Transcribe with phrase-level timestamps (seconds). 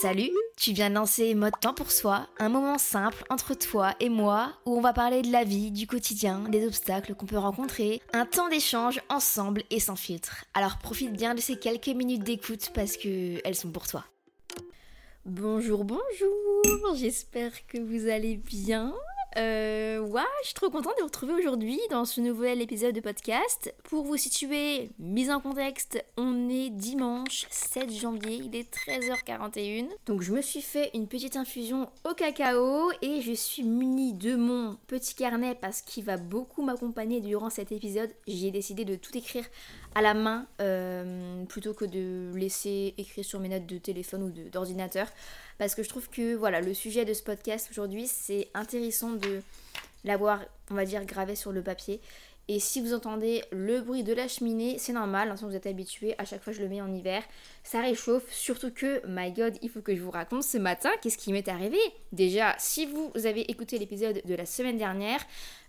[0.00, 4.10] Salut, tu viens de lancer Mode Temps pour Soi, un moment simple entre toi et
[4.10, 8.02] moi où on va parler de la vie, du quotidien, des obstacles qu'on peut rencontrer,
[8.12, 10.44] un temps d'échange ensemble et sans filtre.
[10.52, 14.04] Alors profite bien de ces quelques minutes d'écoute parce que elles sont pour toi.
[15.24, 18.92] Bonjour, bonjour, j'espère que vous allez bien.
[19.36, 23.00] Euh, ouais, je suis trop contente de vous retrouver aujourd'hui dans ce nouvel épisode de
[23.00, 23.74] podcast.
[23.84, 29.88] Pour vous situer, mise en contexte, on est dimanche 7 janvier, il est 13h41.
[30.06, 34.36] Donc je me suis fait une petite infusion au cacao et je suis munie de
[34.36, 38.10] mon petit carnet parce qu'il va beaucoup m'accompagner durant cet épisode.
[38.26, 39.44] J'ai décidé de tout écrire
[39.96, 44.50] à la main euh, plutôt que de laisser écrire sur mes notes de téléphone ou
[44.50, 45.08] d'ordinateur.
[45.56, 49.40] Parce que je trouve que voilà le sujet de ce podcast aujourd'hui c'est intéressant de
[50.04, 52.02] l'avoir on va dire gravé sur le papier.
[52.48, 55.66] Et si vous entendez le bruit de la cheminée, c'est normal, hein, si vous êtes
[55.66, 57.24] habitué, à chaque fois je le mets en hiver,
[57.64, 61.18] ça réchauffe, surtout que, my god, il faut que je vous raconte ce matin qu'est-ce
[61.18, 61.78] qui m'est arrivé.
[62.12, 65.20] Déjà, si vous avez écouté l'épisode de la semaine dernière,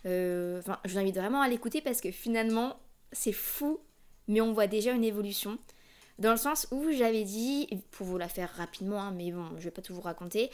[0.05, 2.77] euh, je vous invite vraiment à l'écouter parce que finalement,
[3.11, 3.79] c'est fou,
[4.27, 5.57] mais on voit déjà une évolution.
[6.19, 9.63] Dans le sens où j'avais dit, pour vous la faire rapidement, hein, mais bon, je
[9.63, 10.49] vais pas tout vous raconter,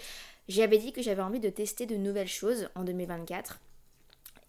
[0.49, 3.59] j'avais dit que j'avais envie de tester de nouvelles choses en 2024.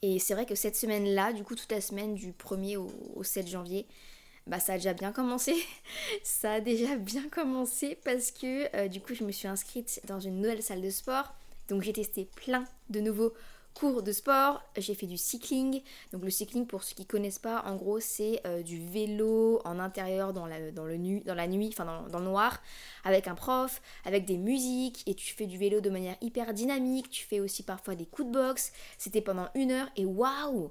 [0.03, 3.49] Et c'est vrai que cette semaine-là, du coup toute la semaine du 1er au, 7
[3.49, 3.87] janvier,
[4.47, 5.55] bah ça a déjà bien commencé.
[6.23, 10.21] ça a déjà bien commencé parce que euh, du coup je me suis inscrite dans
[10.21, 11.33] une nouvelle salle de sport.
[11.69, 13.33] Donc j'ai testé plein de nouveaux
[13.75, 15.83] cours de sport, j'ai fait du cycling.
[16.12, 19.79] Donc le cycling, pour ceux qui connaissent pas, en gros c'est euh, du vélo en
[19.79, 22.62] intérieur dans la, dans le nu, dans la nuit, enfin dans, le noir,
[23.05, 27.11] avec un prof, avec des musiques, et tu fais du vélo de manière hyper dynamique.
[27.11, 28.73] Tu fais aussi parfois des coups de boxe.
[28.97, 30.71] C'était pendant une heure et waouh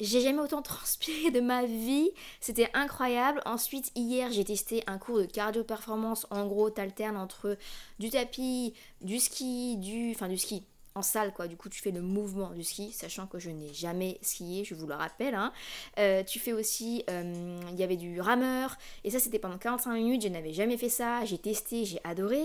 [0.00, 2.10] j'ai jamais autant transpiré de ma vie,
[2.40, 3.42] c'était incroyable.
[3.44, 6.26] Ensuite, hier, j'ai testé un cours de cardio performance.
[6.30, 7.56] En gros, t'alternes entre
[7.98, 10.12] du tapis, du ski, du.
[10.12, 10.62] Enfin, du ski,
[10.98, 11.46] en salle quoi.
[11.46, 14.74] Du coup tu fais le mouvement du ski sachant que je n'ai jamais skié je
[14.74, 15.52] vous le rappelle hein.
[15.98, 19.94] euh, tu fais aussi euh, il y avait du rameur et ça c'était pendant 45
[19.94, 22.42] minutes je n'avais jamais fait ça j'ai testé j'ai adoré.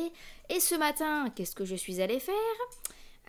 [0.50, 2.34] Et ce matin qu'est-ce que je suis allée faire?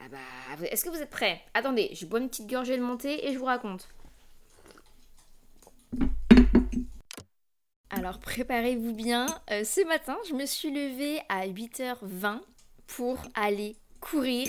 [0.00, 1.40] Ah bah est-ce que vous êtes prêts?
[1.54, 3.88] Attendez je bois une petite gorgée de montée et je vous raconte.
[7.90, 9.26] Alors préparez-vous bien.
[9.52, 12.40] Euh, ce matin, je me suis levée à 8h20
[12.88, 13.76] pour aller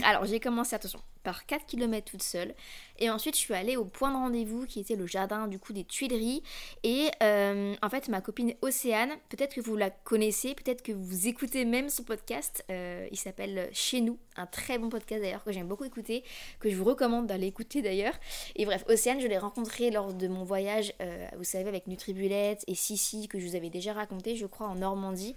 [0.03, 2.53] Alors j'ai commencé, attention, par 4 km toute seule.
[2.99, 5.73] Et ensuite, je suis allée au point de rendez-vous qui était le jardin du coup
[5.73, 6.43] des Tuileries.
[6.83, 11.27] Et euh, en fait, ma copine Océane, peut-être que vous la connaissez, peut-être que vous
[11.27, 12.63] écoutez même son podcast.
[12.69, 16.23] Euh, il s'appelle Chez nous, un très bon podcast d'ailleurs que j'aime beaucoup écouter,
[16.59, 18.13] que je vous recommande d'aller écouter d'ailleurs.
[18.55, 22.63] Et bref, Océane, je l'ai rencontrée lors de mon voyage, euh, vous savez, avec Nutribulette
[22.67, 25.35] et Sissi, que je vous avais déjà raconté, je crois, en Normandie.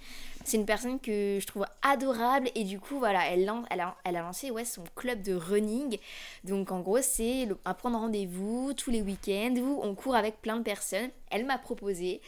[0.49, 4.23] C'est une personne que je trouve adorable et du coup, voilà, elle, a, elle a
[4.23, 5.99] lancé ouais, son club de running.
[6.43, 10.56] Donc en gros, c'est à prendre rendez-vous tous les week-ends où on court avec plein
[10.56, 11.11] de personnes.
[11.31, 12.23] Elle m'a proposé.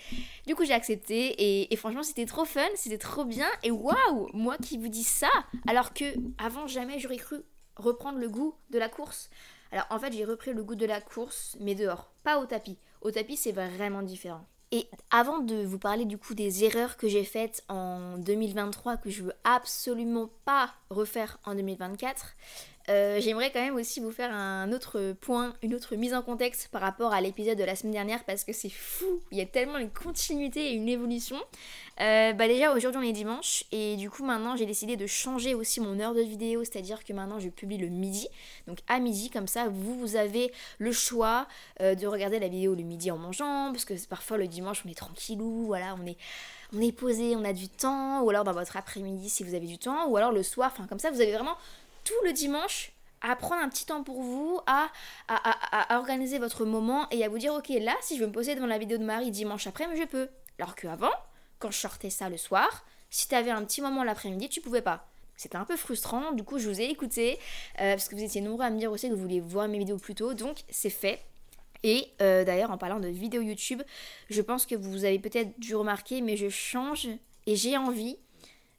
[0.46, 3.48] Du coup, j'ai accepté et, franchement, c'était trop fun, c'était trop bien.
[3.62, 5.30] Et waouh, moi qui vous dis ça,
[5.66, 6.04] alors que
[6.36, 7.38] avant jamais j'aurais cru
[7.76, 9.30] reprendre le goût de la course.
[9.72, 12.76] Alors en fait, j'ai repris le goût de la course, mais dehors, pas au tapis.
[13.00, 14.44] Au tapis, c'est vraiment différent.
[14.72, 19.10] Et avant de vous parler du coup des erreurs que j'ai faites en 2023 que
[19.10, 22.36] je veux absolument pas refaire en 2024,
[22.88, 26.68] euh, j'aimerais quand même aussi vous faire un autre point, une autre mise en contexte
[26.68, 29.46] par rapport à l'épisode de la semaine dernière parce que c'est fou, il y a
[29.46, 31.36] tellement une continuité et une évolution.
[32.00, 35.54] Euh, bah déjà aujourd'hui on est dimanche et du coup maintenant j'ai décidé de changer
[35.54, 38.26] aussi mon heure de vidéo, c'est-à-dire que maintenant je publie le midi,
[38.66, 41.46] donc à midi comme ça vous, vous avez le choix
[41.82, 44.88] euh, de regarder la vidéo le midi en mangeant parce que parfois le dimanche on
[44.88, 46.16] est tranquillou, voilà on est
[46.72, 49.66] on est posé, on a du temps, ou alors dans votre après-midi si vous avez
[49.66, 51.56] du temps, ou alors le soir, enfin comme ça vous avez vraiment
[52.04, 54.88] tout le dimanche à prendre un petit temps pour vous, à,
[55.28, 58.54] à, organiser votre moment et à vous dire ok là si je veux me poser
[58.54, 60.30] devant la vidéo de Marie dimanche après, mais je peux.
[60.58, 61.10] Alors qu'avant,
[61.60, 64.82] quand je sortais ça le soir, si tu avais un petit moment l'après-midi, tu pouvais
[64.82, 65.06] pas.
[65.36, 67.38] C'était un peu frustrant, du coup je vous ai écouté,
[67.80, 69.78] euh, parce que vous étiez nombreux à me dire aussi que vous vouliez voir mes
[69.78, 71.20] vidéos plus tôt, donc c'est fait.
[71.82, 73.82] Et euh, d'ailleurs en parlant de vidéos YouTube,
[74.28, 77.08] je pense que vous avez peut-être dû remarquer, mais je change
[77.46, 78.18] et j'ai envie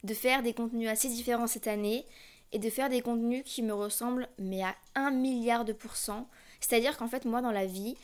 [0.04, 2.06] de faire des contenus assez différents cette année
[2.52, 6.28] et de faire des contenus qui me ressemblent mais à un milliard de pourcents.
[6.60, 7.96] C'est-à-dire qu'en fait moi dans la vie,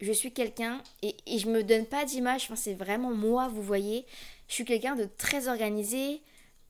[0.00, 3.62] je suis quelqu'un et, et je me donne pas d'image, enfin, c'est vraiment moi, vous
[3.62, 4.04] voyez.
[4.48, 6.20] Je suis quelqu'un de très organisé,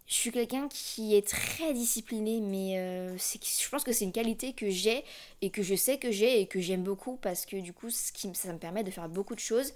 [0.06, 4.52] je suis quelqu'un qui est très discipliné, mais euh, je pense que c'est une qualité
[4.52, 5.04] que j'ai
[5.42, 8.12] et que je sais que j'ai et que j'aime beaucoup parce que du coup ce
[8.12, 9.72] qui, ça me permet de faire beaucoup de choses.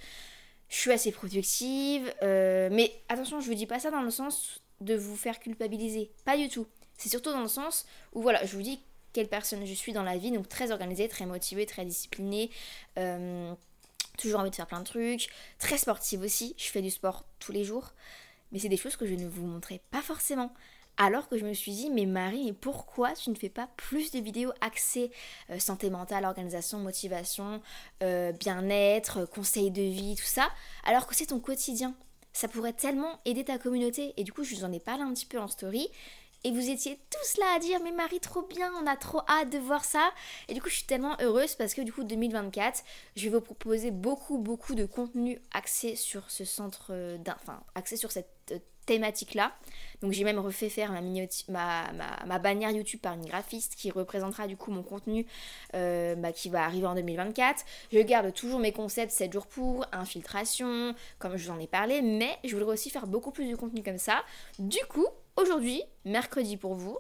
[0.69, 4.63] Je suis assez productive, euh, mais attention, je vous dis pas ça dans le sens
[4.81, 6.67] de vous faire culpabiliser, pas du tout.
[6.97, 8.79] C'est surtout dans le sens où, voilà, je vous dis
[9.13, 12.51] quelle personne je suis dans la vie, donc très organisée, très motivée, très disciplinée,
[12.99, 13.53] euh,
[14.19, 15.29] toujours envie de faire plein de trucs,
[15.59, 17.93] très sportive aussi, je fais du sport tous les jours,
[18.53, 20.53] mais c'est des choses que je ne vous montrais pas forcément.
[20.97, 24.19] Alors que je me suis dit, mais Marie, pourquoi tu ne fais pas plus de
[24.19, 25.11] vidéos axées
[25.49, 27.63] euh, santé mentale, organisation, motivation,
[28.03, 30.51] euh, bien-être, conseils de vie, tout ça,
[30.85, 31.95] alors que c'est ton quotidien?
[32.33, 34.13] Ça pourrait tellement aider ta communauté.
[34.17, 35.89] Et du coup, je vous en ai parlé un petit peu en story.
[36.43, 39.51] Et vous étiez tous là à dire mais Marie trop bien, on a trop hâte
[39.51, 40.11] de voir ça.
[40.49, 42.83] Et du coup je suis tellement heureuse parce que du coup 2024,
[43.17, 47.97] je vais vous proposer beaucoup beaucoup de contenu axé sur ce centre, euh, enfin axé
[47.97, 49.53] sur cette euh, thématique là.
[50.01, 50.93] Donc j'ai même refait faire
[51.49, 51.93] ma,
[52.27, 55.27] ma, bannière YouTube par une graphiste qui représentera du coup mon contenu
[55.75, 57.65] euh, bah, qui va arriver en 2024.
[57.93, 62.01] Je garde toujours mes concepts 7 jours pour, infiltration, comme je vous en ai parlé,
[62.01, 64.25] mais je voudrais aussi faire beaucoup plus de contenu comme ça.
[64.59, 65.07] Du coup,
[65.41, 66.99] aujourd'hui, mercredi pour vous,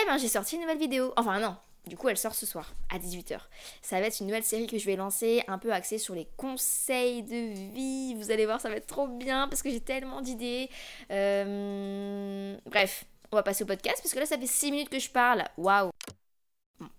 [0.00, 1.12] eh ben j'ai sorti une nouvelle vidéo.
[1.16, 1.56] Enfin non,
[1.86, 3.38] du coup elle sort ce soir à 18h.
[3.82, 6.28] Ça va être une nouvelle série que je vais lancer, un peu axée sur les
[6.36, 8.14] conseils de vie.
[8.14, 10.68] Vous allez voir, ça va être trop bien parce que j'ai tellement d'idées.
[11.10, 14.98] Euh, bref, on va passer au podcast parce que là ça fait 6 minutes que
[14.98, 15.44] je parle.
[15.56, 15.90] Waouh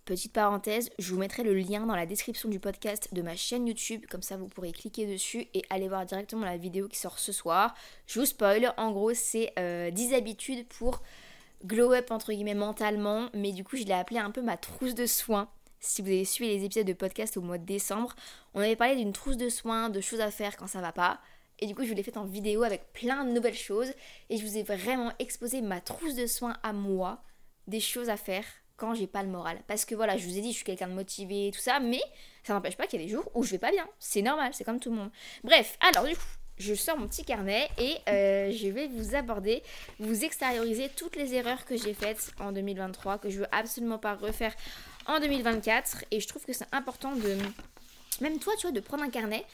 [0.04, 3.66] Petite parenthèse, je vous mettrai le lien dans la description du podcast de ma chaîne
[3.66, 7.18] YouTube, comme ça vous pourrez cliquer dessus et aller voir directement la vidéo qui sort
[7.18, 7.74] ce soir.
[8.06, 11.02] Je vous spoil, en gros c'est 10 euh, habitudes pour
[11.64, 14.96] glow up entre guillemets mentalement, mais du coup je l'ai appelé un peu ma trousse
[14.96, 15.50] de soins.
[15.80, 18.14] Si vous avez suivi les épisodes de podcast au mois de décembre,
[18.54, 21.22] on avait parlé d'une trousse de soins, de choses à faire quand ça va pas.
[21.60, 23.92] Et du coup, je vous l'ai fait en vidéo avec plein de nouvelles choses.
[24.30, 27.24] Et je vous ai vraiment exposé ma trousse de soins à moi,
[27.68, 28.46] des choses à faire
[28.80, 29.60] quand j'ai pas le moral.
[29.68, 31.80] Parce que voilà, je vous ai dit, je suis quelqu'un de motivé et tout ça,
[31.80, 32.02] mais
[32.44, 33.88] ça n'empêche pas qu'il y a des jours où je vais pas bien.
[34.00, 35.12] C'est normal, c'est comme tout le monde.
[35.44, 36.24] Bref, alors du coup,
[36.58, 39.64] je sors mon petit carnet et euh, je vais vous aborder,
[40.00, 44.16] vous extérioriser toutes les erreurs que j'ai faites en 2023, que je veux absolument pas
[44.16, 44.54] refaire
[45.06, 46.06] en 2024.
[46.12, 47.38] Et je trouve que c'est important de,
[48.22, 49.46] même toi, tu vois, de prendre un carnet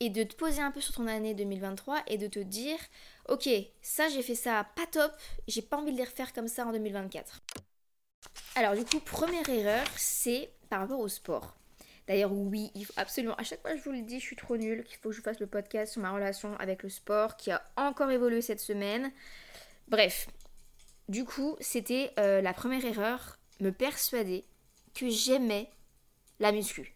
[0.00, 2.78] et de te poser un peu sur ton année 2023 et de te dire,
[3.28, 3.48] ok,
[3.80, 5.12] ça j'ai fait ça pas top,
[5.46, 7.42] j'ai pas envie de les refaire comme ça en 2024.
[8.56, 11.56] Alors du coup, première erreur, c'est par rapport au sport.
[12.06, 14.98] D'ailleurs, oui, absolument, à chaque fois je vous le dis, je suis trop nulle, qu'il
[14.98, 18.10] faut que je fasse le podcast sur ma relation avec le sport, qui a encore
[18.10, 19.10] évolué cette semaine.
[19.88, 20.28] Bref,
[21.08, 24.44] du coup, c'était euh, la première erreur, me persuader
[24.94, 25.70] que j'aimais
[26.40, 26.94] la muscu.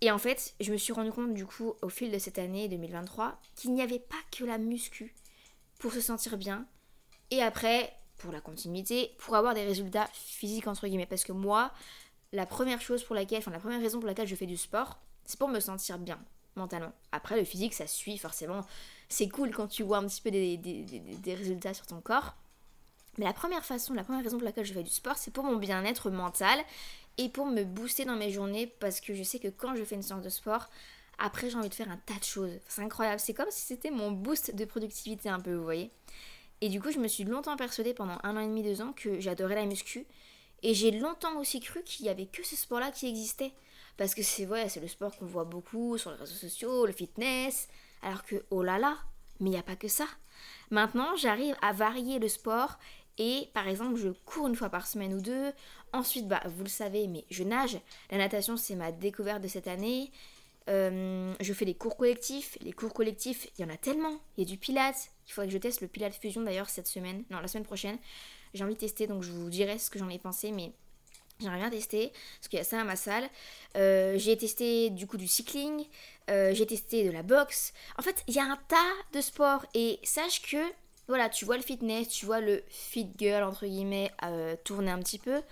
[0.00, 2.68] Et en fait, je me suis rendu compte du coup au fil de cette année
[2.68, 5.14] 2023 qu'il n'y avait pas que la muscu
[5.78, 6.66] pour se sentir bien.
[7.30, 11.06] Et après, pour la continuité, pour avoir des résultats physiques entre guillemets.
[11.06, 11.72] Parce que moi,
[12.32, 14.98] la première chose pour laquelle, enfin la première raison pour laquelle je fais du sport,
[15.24, 16.18] c'est pour me sentir bien
[16.56, 16.92] mentalement.
[17.12, 18.62] Après, le physique, ça suit forcément.
[19.08, 22.34] C'est cool quand tu vois un petit peu des, des, résultats sur ton corps.
[23.18, 25.44] Mais la première façon, la première raison pour laquelle je fais du sport, c'est pour
[25.44, 26.58] mon bien-être mental
[27.18, 29.96] et pour me booster dans mes journées parce que je sais que quand je fais
[29.96, 30.68] une séance de sport,
[31.18, 32.52] après j'ai envie de faire un tas de choses.
[32.68, 33.20] C'est incroyable.
[33.20, 35.90] C'est comme si c'était mon boost de productivité un peu, vous voyez.
[36.62, 38.92] Et du coup, je me suis longtemps persuadée pendant un an et demi, deux ans
[38.94, 40.06] que j'adorais la muscu.
[40.62, 43.52] Et j'ai longtemps aussi cru qu'il y avait que ce sport-là qui existait.
[43.96, 46.92] Parce que c'est ouais, c'est le sport qu'on voit beaucoup sur les réseaux sociaux, le
[46.92, 47.68] fitness.
[48.00, 48.96] Alors que, oh là là,
[49.40, 50.06] mais il n'y a pas que ça.
[50.70, 52.78] Maintenant, j'arrive à varier le sport
[53.18, 55.52] Et par exemple, je cours une fois par semaine ou deux.
[55.92, 57.80] Ensuite, bah, vous le savez, mais je nage.
[58.12, 60.12] La natation, c'est ma découverte de cette année.
[60.68, 62.56] Euh, je fais des cours collectifs.
[62.60, 64.20] Les cours collectifs, il y en a tellement.
[64.36, 65.11] Il y a du Pilates.
[65.26, 67.24] Il faudrait que je teste le Pilates Fusion d'ailleurs cette semaine.
[67.30, 67.98] Non, la semaine prochaine.
[68.54, 70.52] J'ai envie de tester, donc je vous dirai ce que j'en ai pensé.
[70.52, 70.72] Mais
[71.42, 73.28] J'aimerais bien tester, parce qu'il y a ça à ma salle.
[73.76, 75.86] Euh, j'ai testé du coup du cycling,
[76.30, 77.72] euh, j'ai testé de la boxe.
[77.98, 80.62] En fait, il y a un tas de sports et sache que,
[81.08, 85.00] voilà, tu vois le fitness, tu vois le fit girl, entre guillemets, euh, tourner un
[85.00, 85.42] petit peu.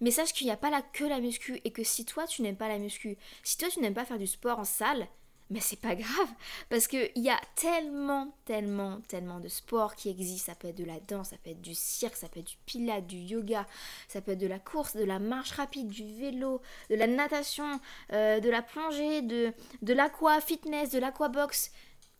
[0.00, 2.42] Mais sache qu'il n'y a pas là que la muscu et que si toi tu
[2.42, 5.08] n'aimes pas la muscu, si toi tu n'aimes pas faire du sport en salle,
[5.50, 6.28] mais c'est pas grave
[6.68, 10.52] parce qu'il y a tellement, tellement, tellement de sports qui existent.
[10.52, 12.56] Ça peut être de la danse, ça peut être du cirque, ça peut être du
[12.66, 13.66] pilates, du yoga,
[14.08, 17.80] ça peut être de la course, de la marche rapide, du vélo, de la natation,
[18.12, 19.52] euh, de la plongée, de,
[19.82, 21.72] de l'aqua fitness, de l'aquabox.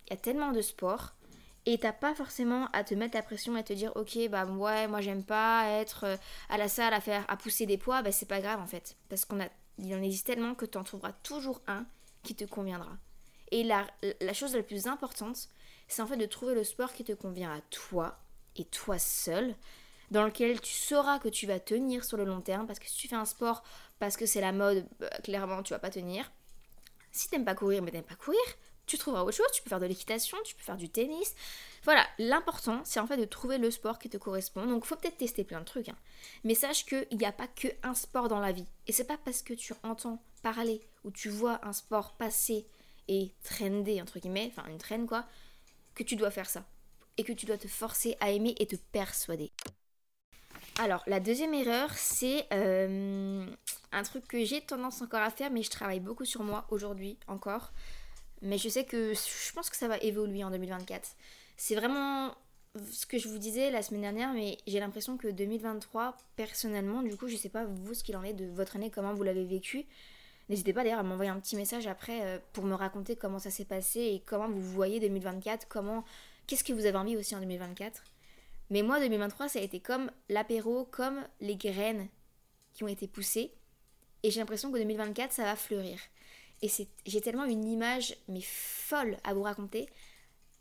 [0.06, 1.12] Il y a tellement de sports
[1.66, 4.88] et t'as pas forcément à te mettre la pression et te dire ok bah ouais
[4.88, 6.16] moi j'aime pas être euh,
[6.48, 8.96] à la salle à faire à pousser des poids bah c'est pas grave en fait
[9.10, 11.84] parce qu'on a il en existe tellement que tu en trouveras toujours un
[12.22, 12.96] qui te conviendra
[13.50, 13.86] et la,
[14.32, 15.48] chose la plus importante,
[15.86, 18.18] c'est en fait de trouver le sport qui te convient à toi
[18.56, 19.54] et toi seul,
[20.10, 22.96] dans lequel tu sauras que tu vas tenir sur le long terme, parce que si
[22.96, 23.62] tu fais un sport
[23.98, 26.30] parce que c'est la mode, bah, clairement tu vas pas tenir.
[27.10, 28.40] Si t'aimes pas courir, mais t'aimes pas courir,
[28.88, 31.34] tu trouveras autre chose, tu peux faire de l'équitation, tu peux faire du tennis.
[31.84, 34.66] Voilà, l'important, c'est en fait de trouver le sport qui te correspond.
[34.66, 35.88] Donc, faut peut-être tester plein de trucs.
[35.88, 35.96] Hein.
[36.44, 38.66] Mais sache qu'il n'y a pas que un sport dans la vie.
[38.86, 42.66] Et c'est pas parce que tu entends parler ou tu vois un sport passer
[43.08, 45.26] et trendy, entre guillemets, enfin une traîne quoi,
[45.94, 46.64] que tu dois faire ça.
[47.16, 49.50] Et que tu dois te forcer à aimer et te persuader.
[50.78, 53.44] Alors, la deuxième erreur, c'est euh,
[53.90, 57.18] un truc que j'ai tendance encore à faire, mais je travaille beaucoup sur moi aujourd'hui
[57.26, 57.72] encore.
[58.42, 61.16] Mais je sais que je pense que ça va évoluer en 2024.
[61.56, 62.32] C'est vraiment
[62.92, 67.16] ce que je vous disais la semaine dernière, mais j'ai l'impression que 2023, personnellement, du
[67.16, 69.44] coup, je sais pas vous ce qu'il en est de votre année, comment vous l'avez
[69.44, 69.86] vécu.
[70.48, 73.50] N'hésitez pas d'ailleurs à m'envoyer un petit message après euh, pour me raconter comment ça
[73.50, 76.04] s'est passé et comment vous voyez 2024, comment
[76.46, 78.02] qu'est-ce que vous avez envie aussi en 2024.
[78.70, 82.08] Mais moi 2023 ça a été comme l'apéro, comme les graines
[82.72, 83.52] qui ont été poussées
[84.22, 85.98] et j'ai l'impression que 2024 ça va fleurir.
[86.62, 86.68] Et
[87.06, 89.86] j'ai tellement une image mais folle à vous raconter.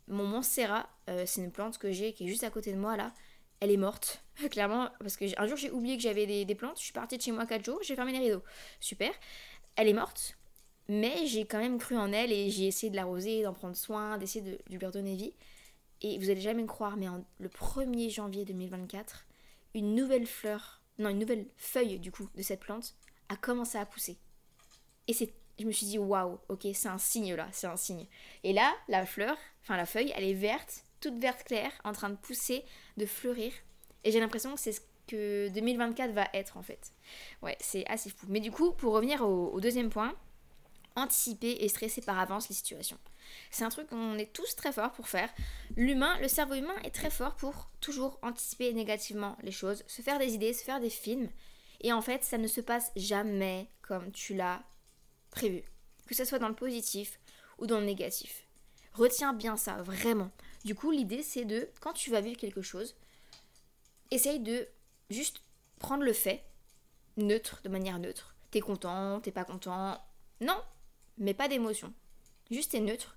[0.06, 2.96] Mon Monstera, euh, c'est une plante que j'ai qui est juste à côté de moi
[2.96, 3.12] là.
[3.60, 6.78] Elle est morte, clairement, parce que un jour j'ai oublié que j'avais des, des, plantes.
[6.78, 8.42] Je suis partie de chez moi 4 jours, j'ai fermé les rideaux.
[8.80, 9.10] Super
[9.78, 10.36] elle est morte,
[10.88, 14.18] mais j'ai quand même cru en elle et j'ai essayé de l'arroser, d'en prendre soin,
[14.18, 15.32] d'essayer de, lui redonner vie.
[16.02, 17.06] Et vous allez jamais me croire, mais
[17.38, 19.24] le 1er janvier 2024,
[19.74, 22.96] une nouvelle fleur, non, une nouvelle feuille du coup de cette plante
[23.28, 24.18] a commencé à pousser.
[25.06, 28.06] Et c'est, je me suis dit, waouh, ok, c'est un signe là, c'est un signe.
[28.42, 32.10] Et là, la fleur, enfin la feuille, elle est verte, toute verte claire, en train
[32.10, 32.64] de pousser,
[32.96, 33.52] de fleurir.
[34.02, 36.92] Et j'ai l'impression que c'est ce que 2024 va être en fait.
[37.42, 38.26] Ouais, c'est assez fou.
[38.28, 40.14] Mais du coup, pour revenir au, deuxième point,
[40.96, 42.98] anticiper et stresser par avance les situations.
[43.50, 45.28] C'est un truc qu'on est tous très forts pour faire.
[45.76, 50.18] L'humain, le cerveau humain est très fort pour toujours anticiper négativement les choses, se faire
[50.18, 51.28] des idées, se faire des films.
[51.80, 54.62] Et en fait, ça ne se passe jamais comme tu l'as
[55.30, 55.62] prévu.
[56.06, 57.20] Que ce soit dans le positif
[57.58, 58.46] ou dans le négatif.
[58.94, 60.30] Retiens bien ça, vraiment.
[60.64, 62.96] Du coup, l'idée, c'est de, quand tu vas vivre quelque chose,
[64.10, 64.66] essaye de
[65.10, 65.42] juste
[65.78, 66.44] prendre le fait,
[67.16, 68.34] neutre, de manière neutre.
[68.50, 70.00] T'es content, t'es pas content.
[70.40, 70.60] Non,
[71.18, 71.92] mais pas d'émotion.
[72.50, 73.16] Juste t'es neutre.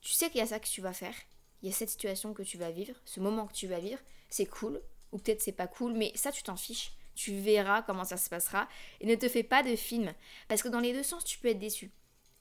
[0.00, 1.14] Tu sais qu'il y a ça que tu vas faire.
[1.62, 4.00] Il y a cette situation que tu vas vivre, ce moment que tu vas vivre.
[4.28, 6.92] C'est cool, ou peut-être c'est pas cool, mais ça tu t'en fiches.
[7.14, 8.68] Tu verras comment ça se passera.
[9.00, 10.12] Et ne te fais pas de film.
[10.48, 11.92] Parce que dans les deux sens, tu peux être déçu.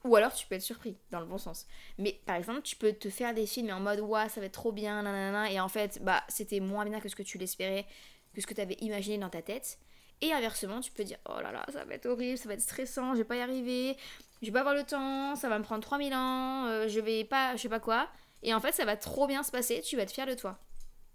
[0.04, 1.66] Ou alors tu peux être surpris, dans le bon sens.
[1.98, 4.54] Mais par exemple, tu peux te faire des films en mode Ouah, ça va être
[4.54, 7.86] trop bien, nanana, et en fait, bah, c'était moins bien que ce que tu l'espérais
[8.34, 9.78] que ce que tu avais imaginé dans ta tête.
[10.22, 12.62] Et inversement, tu peux dire Oh là là, ça va être horrible, ça va être
[12.62, 13.98] stressant, je vais pas y arriver,
[14.42, 17.24] je vais pas avoir le temps, ça va me prendre 3000 ans, euh, je vais
[17.26, 18.08] pas, je sais pas quoi.
[18.42, 20.58] Et en fait, ça va trop bien se passer, tu vas être fier de toi.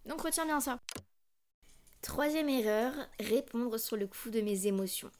[0.06, 0.78] Donc retiens bien ça.
[2.02, 5.10] Troisième erreur, répondre sur le coup de mes émotions.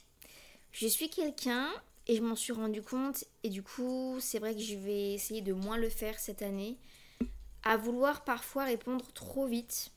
[0.70, 1.68] Je suis quelqu'un
[2.06, 5.42] et je m'en suis rendu compte et du coup, c'est vrai que je vais essayer
[5.42, 6.78] de moins le faire cette année,
[7.64, 9.90] à vouloir parfois répondre trop vite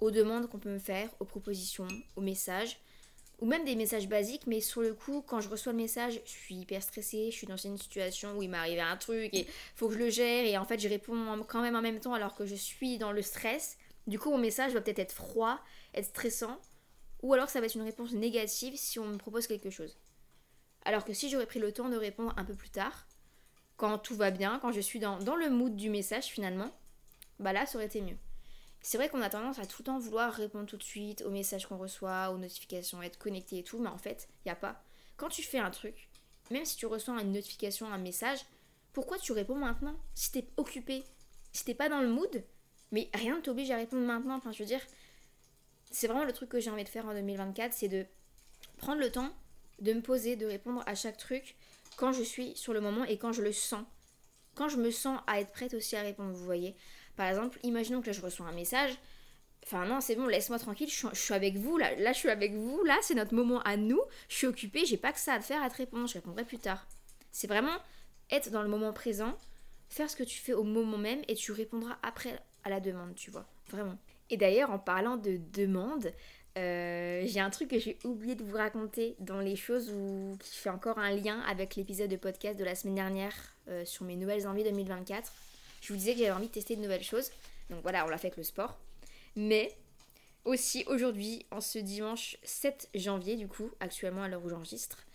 [0.00, 2.78] aux demandes qu'on peut me faire, aux propositions, aux messages,
[3.40, 6.30] ou même des messages basiques, mais sur le coup, quand je reçois le message, je
[6.30, 9.46] suis hyper stressée, je suis dans une situation où il m'est arrivé un truc et
[9.76, 12.12] faut que je le gère, et en fait, je réponds quand même en même temps
[12.12, 13.78] alors que je suis dans le stress.
[14.06, 15.58] Du coup, mon message va peut-être être froid,
[15.94, 16.58] être stressant,
[17.22, 19.96] ou alors ça va être une réponse négative si on me propose quelque chose.
[20.84, 23.06] Alors que si j'aurais pris le temps de répondre un peu plus tard,
[23.76, 26.70] quand tout va bien, quand je suis dans, dans le mood du message finalement,
[27.38, 28.16] bah là, ça aurait été mieux.
[28.82, 31.30] C'est vrai qu'on a tendance à tout le temps vouloir répondre tout de suite aux
[31.30, 34.56] messages qu'on reçoit, aux notifications, être connecté et tout, mais en fait, il n'y a
[34.56, 34.82] pas.
[35.16, 36.08] Quand tu fais un truc,
[36.50, 38.40] même si tu reçois une notification, un message,
[38.92, 39.96] pourquoi tu réponds maintenant?
[40.14, 41.04] Si t'es occupé,
[41.52, 42.44] si t'es pas dans le mood,
[42.92, 44.36] mais rien ne t'oblige à répondre maintenant.
[44.36, 44.80] Enfin, je veux dire,
[45.90, 48.06] c'est vraiment le truc que j'ai envie de faire en 2024, c'est de
[48.78, 49.32] prendre le temps
[49.80, 51.56] de me poser, de répondre à chaque truc
[51.96, 53.84] quand je suis sur le moment et quand je le sens.
[54.54, 56.76] Quand je me sens à être prête aussi à répondre, vous voyez.
[57.20, 58.96] Par exemple, imaginons que là je reçois un message.
[59.66, 62.54] Enfin non, c'est bon, laisse-moi tranquille, je suis, avec vous, là, là je suis avec
[62.54, 64.00] vous, là c'est notre moment à nous,
[64.30, 66.56] je suis occupée, j'ai pas que ça à faire, à te répondre, je répondrai plus
[66.56, 66.86] tard.
[67.30, 67.76] C'est vraiment
[68.30, 69.36] être dans le moment présent,
[69.90, 73.14] faire ce que tu fais au moment même et tu répondras après à la demande,
[73.16, 73.98] tu vois, vraiment.
[74.30, 76.14] Et d'ailleurs, en parlant de demande,
[76.56, 80.56] euh, j'ai un truc que j'ai oublié de vous raconter dans les choses où, qui
[80.56, 83.34] fait encore un lien avec l'épisode de podcast de la semaine dernière
[83.68, 85.30] euh, sur mes nouvelles envies 2024.
[85.80, 87.30] Je vous disais que j'avais envie de tester de nouvelles choses.
[87.70, 88.78] Donc voilà, on l'a fait avec le sport.
[89.36, 89.76] Mais
[90.44, 95.06] aussi aujourd'hui, en ce dimanche 7 janvier, du coup, actuellement à l'heure où j'enregistre,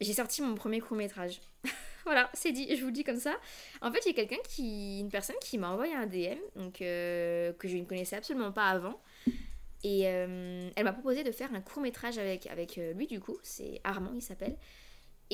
[0.00, 1.40] j'ai sorti mon premier court métrage.
[2.04, 3.36] voilà, c'est dit, je vous le dis comme ça.
[3.80, 6.82] En fait, il y a quelqu'un qui, une personne qui m'a envoyé un DM, donc
[6.82, 9.00] euh, que je ne connaissais absolument pas avant.
[9.84, 13.20] Et euh, elle m'a proposé de faire un court métrage avec, avec euh, lui, du
[13.20, 14.56] coup, c'est Armand, il s'appelle.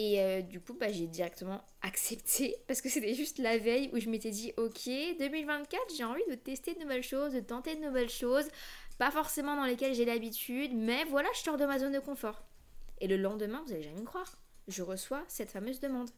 [0.01, 4.09] Et du coup, bah, j'ai directement accepté parce que c'était juste la veille où je
[4.09, 4.89] m'étais dit, ok,
[5.19, 8.47] 2024, j'ai envie de tester de nouvelles choses, de tenter de nouvelles choses,
[8.99, 12.45] pas forcément dans lesquelles j'ai l'habitude, mais voilà, je sors de ma zone de confort.
[13.01, 14.39] Et le lendemain, vous allez jamais me croire,
[14.69, 16.11] je reçois cette fameuse demande.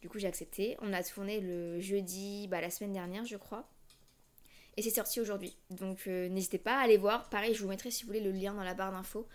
[0.00, 0.76] Du coup, j'ai accepté.
[0.80, 3.68] On a tourné le jeudi, bah, la semaine dernière, je crois.
[4.76, 5.56] Et c'est sorti aujourd'hui.
[5.68, 7.28] Donc euh, n'hésitez pas à aller voir.
[7.28, 9.26] Pareil, je vous mettrai si vous voulez le lien dans la barre d'infos.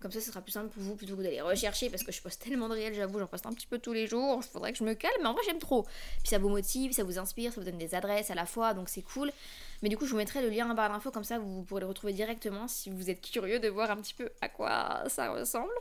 [0.00, 2.22] Comme ça, ce sera plus simple pour vous plutôt que d'aller rechercher parce que je
[2.22, 4.40] poste tellement de réels, j'avoue, j'en poste un petit peu tous les jours.
[4.42, 5.82] Il faudrait que je me calme, mais en vrai, j'aime trop.
[5.82, 8.74] Puis ça vous motive, ça vous inspire, ça vous donne des adresses à la fois,
[8.74, 9.32] donc c'est cool.
[9.82, 11.80] Mais du coup, je vous mettrai le lien en barre d'infos, comme ça vous pourrez
[11.80, 15.30] le retrouver directement si vous êtes curieux de voir un petit peu à quoi ça
[15.32, 15.72] ressemble.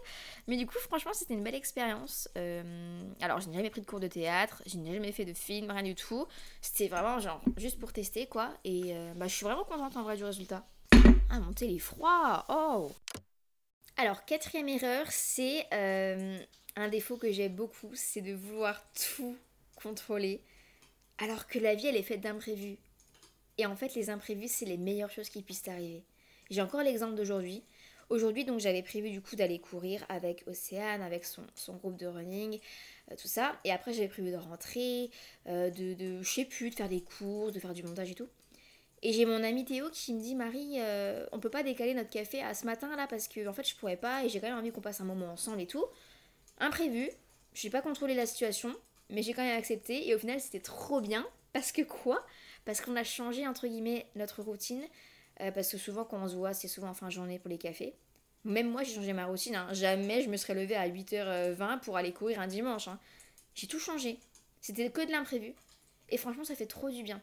[0.48, 2.30] Mais du coup, franchement, c'était une belle expérience.
[2.38, 5.34] Euh, alors, je n'ai jamais pris de cours de théâtre, je n'ai jamais fait de
[5.34, 6.28] film, rien du tout.
[6.62, 8.50] C'était vraiment genre juste pour tester quoi.
[8.64, 10.66] Et euh, bah, je suis vraiment contente en vrai du résultat.
[11.30, 12.92] Ah, mon télé froid Oh
[14.00, 16.38] Alors, quatrième erreur, c'est euh,
[16.76, 19.36] un défaut que j'ai beaucoup, c'est de vouloir tout
[19.76, 20.40] contrôler.
[21.18, 22.78] Alors que la vie, elle est faite d'imprévus.
[23.58, 26.04] Et en fait, les imprévus, c'est les meilleures choses qui puissent arriver.
[26.52, 27.64] J'ai encore l'exemple d'aujourd'hui.
[28.10, 32.60] Aujourd'hui, donc, j'avais prévu du coup d'aller courir avec Océane, avec son, groupe de running,
[33.12, 33.60] euh, tout ça.
[33.64, 35.10] Et après, j'avais prévu de rentrer,
[35.48, 38.16] euh, de, de, je sais plus, de faire des cours, de faire du montage et
[38.16, 38.30] tout.
[39.04, 42.10] Et j'ai mon ami Théo qui me dit Marie, euh, on peut pas décaler notre
[42.10, 44.48] café à ce matin là parce que en fait je pourrais pas et j'ai quand
[44.48, 45.86] même envie qu'on passe un moment ensemble et tout.
[46.60, 47.10] Imprévu,
[47.54, 48.76] je n'ai pas contrôlé la situation,
[49.10, 52.26] mais j'ai quand même accepté et au final c'était trop bien parce que quoi?
[52.66, 54.84] Parce qu'on a changé entre guillemets notre routine.
[55.42, 57.50] Euh, parce que souvent quand on se voit, c'est souvent en fin de journée pour
[57.50, 57.94] les cafés.
[58.46, 59.56] Même moi j'ai changé ma routine.
[59.56, 59.68] Hein.
[59.74, 62.88] Jamais je me serais levée à 8h20 pour aller courir un dimanche.
[62.88, 63.00] Hein.
[63.54, 64.18] J'ai tout changé.
[64.60, 65.54] C'était que de l'imprévu.
[66.10, 67.22] Et franchement ça fait trop du bien.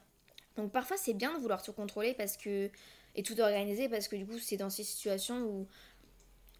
[0.57, 2.71] Donc parfois c'est bien de vouloir tout contrôler parce que
[3.17, 5.69] et tout organiser parce que du coup c'est dans ces situations où,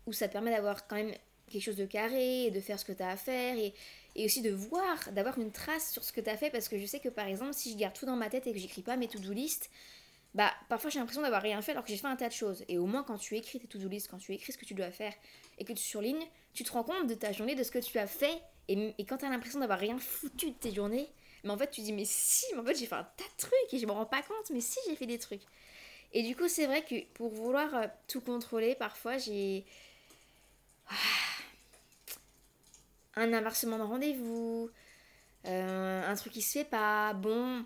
[0.07, 1.15] où ça te permet d'avoir quand même
[1.49, 3.75] quelque chose de carré et de faire ce que tu as à faire et,
[4.17, 6.79] et aussi de voir, d'avoir une trace sur ce que tu as fait parce que
[6.79, 8.83] je sais que par exemple si je garde tout dans ma tête et que j'écris
[8.83, 9.71] pas mes to-do list,
[10.35, 12.65] bah parfois j'ai l'impression d'avoir rien fait alors que j'ai fait un tas de choses.
[12.69, 14.75] Et au moins quand tu écris tes to-do list, quand tu écris ce que tu
[14.75, 15.13] dois faire
[15.59, 17.99] et que tu surlignes, tu te rends compte de ta journée, de ce que tu
[17.99, 21.09] as fait et, et quand tu as l'impression d'avoir rien foutu de tes journées,
[21.45, 23.37] mais en fait tu dis mais si, mais en fait j'ai fait un tas de
[23.39, 25.43] trucs et je me rends pas compte, mais si j'ai fait des trucs.
[26.13, 29.65] Et du coup c'est vrai que pour vouloir euh, tout contrôler, parfois j'ai...
[30.89, 30.95] Ah,
[33.17, 34.71] un inversement de rendez-vous,
[35.47, 37.65] euh, un truc qui se fait pas, bon,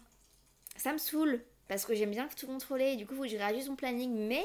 [0.77, 3.69] ça me saoule parce que j'aime bien tout contrôler, du coup, faut que je réagisse
[3.69, 4.45] mon planning, mais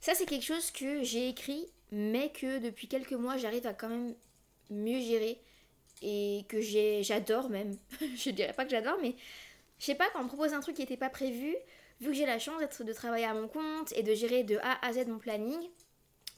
[0.00, 3.88] ça, c'est quelque chose que j'ai écrit, mais que depuis quelques mois, j'arrive à quand
[3.88, 4.14] même
[4.70, 5.40] mieux gérer
[6.02, 7.76] et que j'adore même.
[8.16, 9.14] je dirais pas que j'adore, mais
[9.78, 11.54] je sais pas, quand on me propose un truc qui n'était pas prévu,
[12.00, 14.58] vu que j'ai la chance d'être de travailler à mon compte et de gérer de
[14.58, 15.58] A à Z mon planning,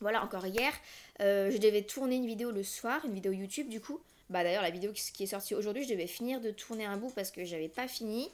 [0.01, 0.73] voilà, encore hier,
[1.21, 4.01] euh, je devais tourner une vidéo le soir, une vidéo YouTube du coup.
[4.31, 7.11] Bah d'ailleurs, la vidéo qui est sortie aujourd'hui, je devais finir de tourner un bout
[7.15, 8.31] parce que j'avais pas fini.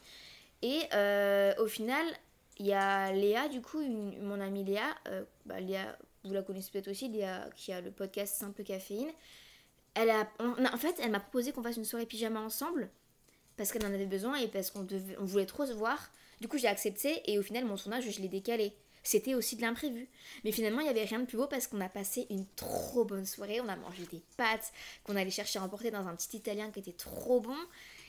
[0.63, 2.05] Et euh, au final,
[2.59, 6.71] il y a Léa, du coup, mon amie Léa, euh, bah, Léa, vous la connaissez
[6.71, 9.11] peut-être aussi, Léa qui a le podcast Simple Caféine.
[9.95, 12.91] Elle a, en fait, elle m'a proposé qu'on fasse une soirée pyjama ensemble
[13.57, 14.87] parce qu'elle en avait besoin et parce qu'on
[15.19, 16.11] on voulait trop se voir.
[16.41, 18.73] Du coup, j'ai accepté et au final, mon tournage, je l'ai décalé.
[19.03, 20.09] C'était aussi de l'imprévu.
[20.45, 23.05] Mais finalement, il n'y avait rien de plus beau parce qu'on a passé une trop
[23.05, 23.61] bonne soirée.
[23.61, 24.73] On a mangé des pâtes
[25.05, 27.57] qu'on allait chercher à emporter dans un petit italien qui était trop bon.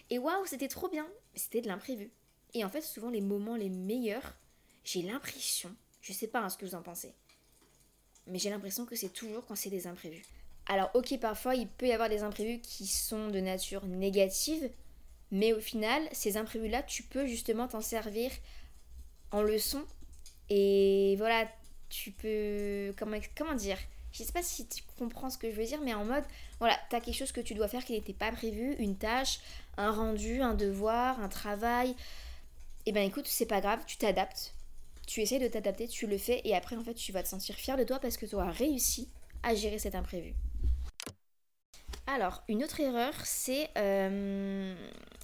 [0.10, 1.08] Et waouh, c'était trop bien.
[1.36, 2.12] C'était de l'imprévu.
[2.54, 4.36] Et en fait, souvent, les moments les meilleurs,
[4.84, 7.14] j'ai l'impression, je sais pas hein, ce que vous en pensez,
[8.28, 10.26] mais j'ai l'impression que c'est toujours quand c'est des imprévus.
[10.72, 14.70] Alors ok, parfois il peut y avoir des imprévus qui sont de nature négative,
[15.30, 18.32] mais au final, ces imprévus-là, tu peux justement t'en servir
[19.32, 19.84] en leçon.
[20.50, 21.46] Et voilà,
[21.90, 22.94] tu peux...
[22.98, 23.78] Comment, comment dire?
[24.14, 26.24] Je sais pas si tu comprends ce que je veux dire, mais en mode,
[26.60, 29.42] voilà, tu as quelque chose que tu dois faire qui n'était pas prévu, une tâche,
[29.76, 31.90] un rendu, un devoir, un travail.
[31.90, 31.96] Et
[32.88, 34.54] eh ben écoute, c'est pas grave, tu t'adaptes.
[35.06, 37.56] Tu essaies de t'adapter, tu le fais, et après, en fait, tu vas te sentir
[37.56, 39.10] fier de toi parce que tu auras réussi
[39.44, 40.34] à gérer cet imprévu.
[42.08, 43.70] Alors, une autre erreur, c'est...
[43.78, 44.76] Euh,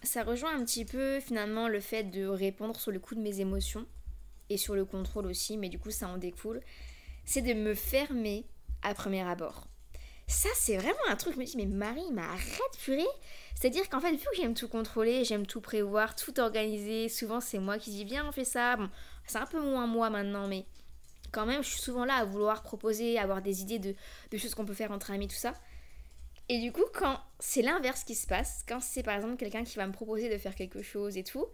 [0.03, 3.41] ça rejoint un petit peu finalement le fait de répondre sur le coup de mes
[3.41, 3.85] émotions
[4.49, 6.61] et sur le contrôle aussi, mais du coup ça en découle.
[7.25, 8.45] C'est de me fermer
[8.83, 9.67] à premier abord.
[10.27, 13.05] Ça, c'est vraiment un truc, je me dis, mais Marie, mais arrête, purée
[13.55, 17.59] C'est-à-dire qu'en fait, vu que j'aime tout contrôler, j'aime tout prévoir, tout organiser, souvent c'est
[17.59, 18.75] moi qui dis, viens, on fait ça.
[18.75, 18.89] Bon,
[19.25, 20.65] c'est un peu moins moi maintenant, mais
[21.31, 23.95] quand même, je suis souvent là à vouloir proposer, avoir des idées de,
[24.31, 25.53] de choses qu'on peut faire entre amis, tout ça.
[26.49, 29.75] Et du coup, quand c'est l'inverse qui se passe, quand c'est par exemple quelqu'un qui
[29.77, 31.45] va me proposer de faire quelque chose et tout,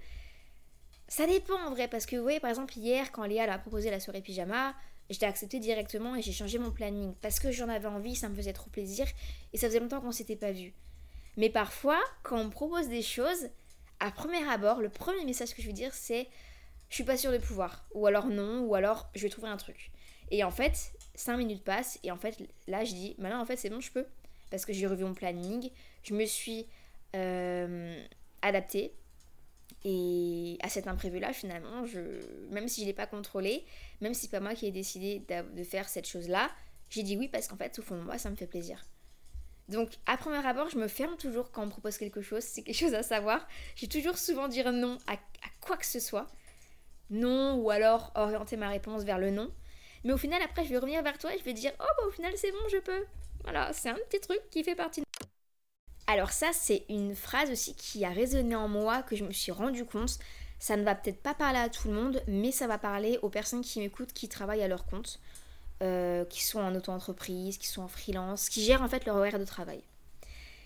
[1.07, 3.89] ça dépend en vrai, parce que vous voyez, par exemple, hier, quand Léa a proposé
[3.89, 4.73] la soirée pyjama,
[5.09, 8.29] je l'ai accepté directement et j'ai changé mon planning parce que j'en avais envie, ça
[8.29, 9.05] me faisait trop plaisir
[9.51, 10.73] et ça faisait longtemps qu'on s'était pas vu.
[11.37, 13.49] Mais parfois, quand on me propose des choses,
[13.99, 16.27] à premier abord, le premier message que je veux dire, c'est
[16.89, 19.57] je suis pas sûre de pouvoir, ou alors non, ou alors je vais trouver un
[19.57, 19.91] truc.
[20.29, 23.57] Et en fait, 5 minutes passent et en fait, là, je dis maintenant, en fait,
[23.57, 24.05] c'est bon, je peux
[24.53, 25.71] parce que j'ai revu mon planning,
[26.03, 26.67] je me suis
[27.15, 28.05] euh,
[28.43, 28.93] adaptée.
[29.83, 31.85] Et à cet imprévu-là, finalement,
[32.51, 33.65] même si je ne l'ai pas contrôlé,
[33.99, 36.51] même si c'est pas moi qui ai décidé de faire cette chose-là,
[36.91, 38.85] j'ai dit oui parce qu'en fait, au fond de moi, ça me fait plaisir.
[39.69, 42.43] Donc, à premier abord, je me ferme toujours quand on me propose quelque chose.
[42.43, 43.47] C'est quelque chose à savoir.
[43.75, 45.17] J'ai toujours souvent dire non à,
[45.61, 46.27] quoi que ce soit.
[47.09, 49.51] Non, ou alors orienter ma réponse vers le non.
[50.03, 52.07] Mais au final, après, je vais revenir vers toi et je vais dire Oh, bah,
[52.07, 53.03] au final, c'est bon, je peux.
[53.43, 55.05] Voilà, c'est un petit truc qui fait partie de...
[56.07, 59.51] Alors ça, c'est une phrase aussi qui a résonné en moi, que je me suis
[59.51, 60.17] rendu compte.
[60.59, 63.29] Ça ne va peut-être pas parler à tout le monde, mais ça va parler aux
[63.29, 65.19] personnes qui m'écoutent, qui travaillent à leur compte,
[65.81, 69.39] euh, qui sont en auto-entreprise, qui sont en freelance, qui gèrent en fait leur horaire
[69.39, 69.83] de travail.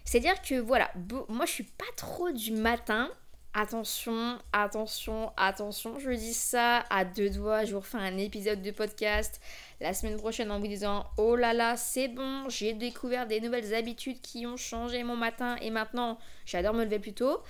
[0.06, 0.92] C'est-à-dire que voilà,
[1.30, 3.10] moi je suis pas trop du matin.
[3.54, 7.66] Attention, attention, attention, je dis ça à deux doigts.
[7.66, 9.42] Je vous refais un épisode de podcast
[9.82, 13.74] la semaine prochaine en vous disant Oh là là, c'est bon, j'ai découvert des nouvelles
[13.74, 17.42] habitudes qui ont changé mon matin et maintenant j'adore me lever plus tôt.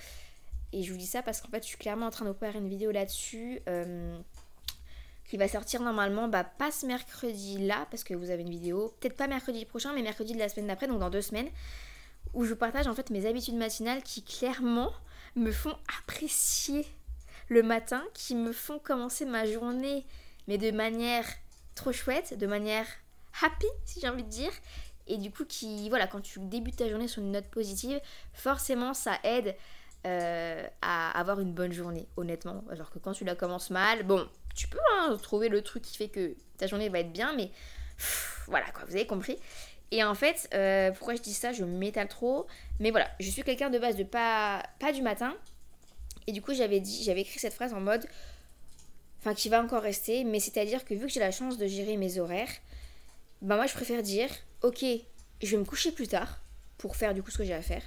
[0.72, 2.56] Et je vous dis ça parce qu'en fait, je suis clairement en train de faire
[2.56, 3.60] une vidéo là-dessus.
[3.68, 4.18] Euh,
[5.28, 8.94] qui va sortir normalement, bah, pas ce mercredi là, parce que vous avez une vidéo,
[8.98, 11.50] peut-être pas mercredi prochain, mais mercredi de la semaine d'après, donc dans deux semaines,
[12.32, 14.90] où je vous partage en fait mes habitudes matinales qui clairement
[15.38, 16.86] me font apprécier
[17.48, 20.04] le matin, qui me font commencer ma journée,
[20.46, 21.24] mais de manière
[21.74, 22.86] trop chouette, de manière
[23.42, 24.52] happy, si j'ai envie de dire.
[25.06, 28.00] Et du coup, qui, voilà, quand tu débutes ta journée sur une note positive,
[28.34, 29.56] forcément, ça aide
[30.06, 32.62] euh, à avoir une bonne journée, honnêtement.
[32.70, 35.96] Alors que quand tu la commences mal, bon, tu peux hein, trouver le truc qui
[35.96, 37.50] fait que ta journée va être bien, mais
[38.46, 39.38] voilà, quoi, vous avez compris.
[39.90, 42.46] Et en fait, euh, pourquoi je dis ça Je m'étale trop.
[42.80, 45.34] Mais voilà, je suis quelqu'un de base de pas, pas du matin.
[46.26, 48.06] Et du coup, j'avais dit, j'avais écrit cette phrase en mode
[49.20, 51.96] enfin qui va encore rester, mais c'est-à-dire que vu que j'ai la chance de gérer
[51.96, 52.52] mes horaires,
[53.42, 54.30] bah moi je préfère dire
[54.62, 54.84] ok,
[55.42, 56.40] je vais me coucher plus tard
[56.76, 57.82] pour faire du coup ce que j'ai à faire,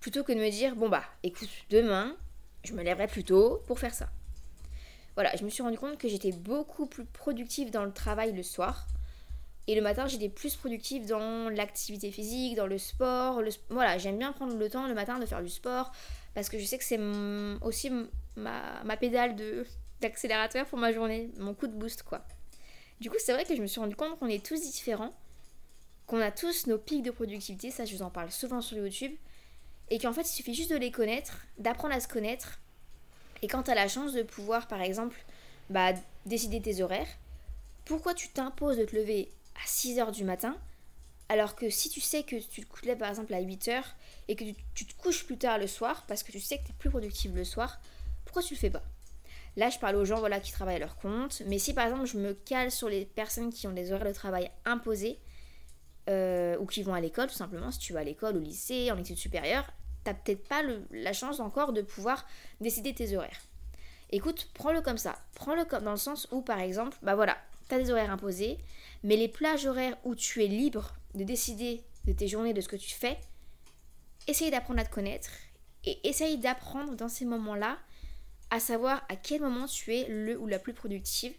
[0.00, 2.16] plutôt que de me dire bon bah écoute, demain
[2.64, 4.08] je me lèverai plus tôt pour faire ça.
[5.14, 8.42] Voilà, je me suis rendu compte que j'étais beaucoup plus productive dans le travail le
[8.42, 8.86] soir.
[9.68, 13.42] Et le matin, j'étais plus productive dans l'activité physique, dans le sport.
[13.68, 15.92] Voilà, j'aime bien prendre le temps le matin de faire du sport
[16.36, 17.00] parce que je sais que c'est
[17.62, 17.90] aussi
[18.36, 19.34] ma, pédale
[20.02, 22.26] d'accélérateur pour ma journée, mon coup de boost quoi.
[23.00, 25.14] Du coup, c'est vrai que je me suis rendu compte qu'on est tous différents,
[26.06, 29.12] qu'on a tous nos pics de productivité, ça je vous en parle souvent sur YouTube,
[29.88, 32.60] et qu'en fait il suffit juste de les connaître, d'apprendre à se connaître,
[33.40, 35.16] et quand tu as la chance de pouvoir par exemple
[35.70, 35.94] bah,
[36.26, 37.08] décider tes horaires,
[37.86, 39.30] pourquoi tu t'imposes de te lever
[39.62, 40.56] à 6h du matin
[41.28, 43.82] alors que si tu sais que tu te lèves par exemple à 8h
[44.28, 46.70] et que tu, te couches plus tard le soir parce que tu sais que tu
[46.70, 47.80] es plus productive le soir,
[48.24, 48.82] pourquoi tu le fais pas?
[49.56, 51.42] Là, je parle aux gens voilà, qui travaillent à leur compte.
[51.46, 54.12] Mais si par exemple, je me cale sur les personnes qui ont des horaires de
[54.12, 55.18] travail imposés,
[56.08, 58.92] euh, ou qui vont à l'école, tout simplement, si tu vas à l'école, au lycée,
[58.92, 59.66] en études supérieures,
[60.04, 62.24] t'as peut-être pas la chance encore de pouvoir
[62.60, 63.40] décider tes horaires.
[64.10, 65.16] Écoute, prends-le comme ça.
[65.34, 68.58] Prends-le comme dans le sens où, par exemple, bah voilà, t'as des horaires imposés,
[69.06, 72.66] mais les plages horaires où tu es libre de décider de tes journées, de ce
[72.66, 73.16] que tu fais,
[74.26, 75.30] essaye d'apprendre à te connaître
[75.84, 77.78] et essaye d'apprendre dans ces moments-là
[78.50, 81.32] à savoir à quel moment tu es le ou la plus productive.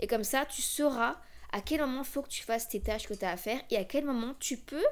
[0.00, 1.18] Et comme ça, tu sauras
[1.50, 3.60] à quel moment il faut que tu fasses tes tâches que tu as à faire
[3.70, 4.84] et à quel moment tu peux.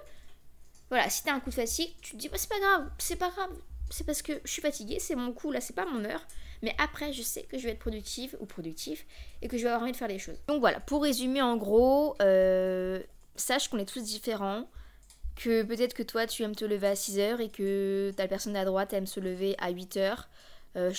[0.89, 2.91] Voilà, si tu as un coup de fatigue, tu te dis, bah, c'est pas grave,
[2.97, 3.51] c'est pas grave,
[3.91, 6.27] c'est parce que je suis fatiguée, c'est mon coup, là, c'est pas mon heure.
[6.63, 9.05] Mais après, je sais que je vais être productive ou productif
[9.43, 10.41] et que je vais avoir envie de faire les choses.
[10.47, 13.03] Donc voilà, pour résumer en gros, euh,
[13.37, 14.69] sache qu'on est tous différents.
[15.35, 18.67] Que peut-être que toi, tu aimes te lever à 6h et que ta personne à
[18.67, 20.27] droite aime se lever à 8h.
[20.77, 20.93] Euh,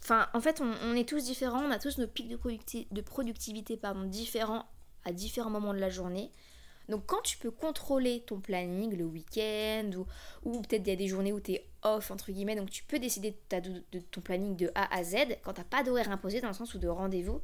[0.00, 4.66] enfin, en fait, on, est tous différents, on a tous nos pics de, productivité différents
[5.04, 6.32] à différents moments de la journée.
[6.92, 9.90] Donc quand tu peux contrôler ton planning le week-end
[10.44, 12.84] ou, peut-être il y a des journées où tu es off entre guillemets, donc tu
[12.84, 16.48] peux décider de, ton planning de A à Z quand t'as pas d'horaire imposé dans
[16.48, 17.40] le sens où de rendez-vous,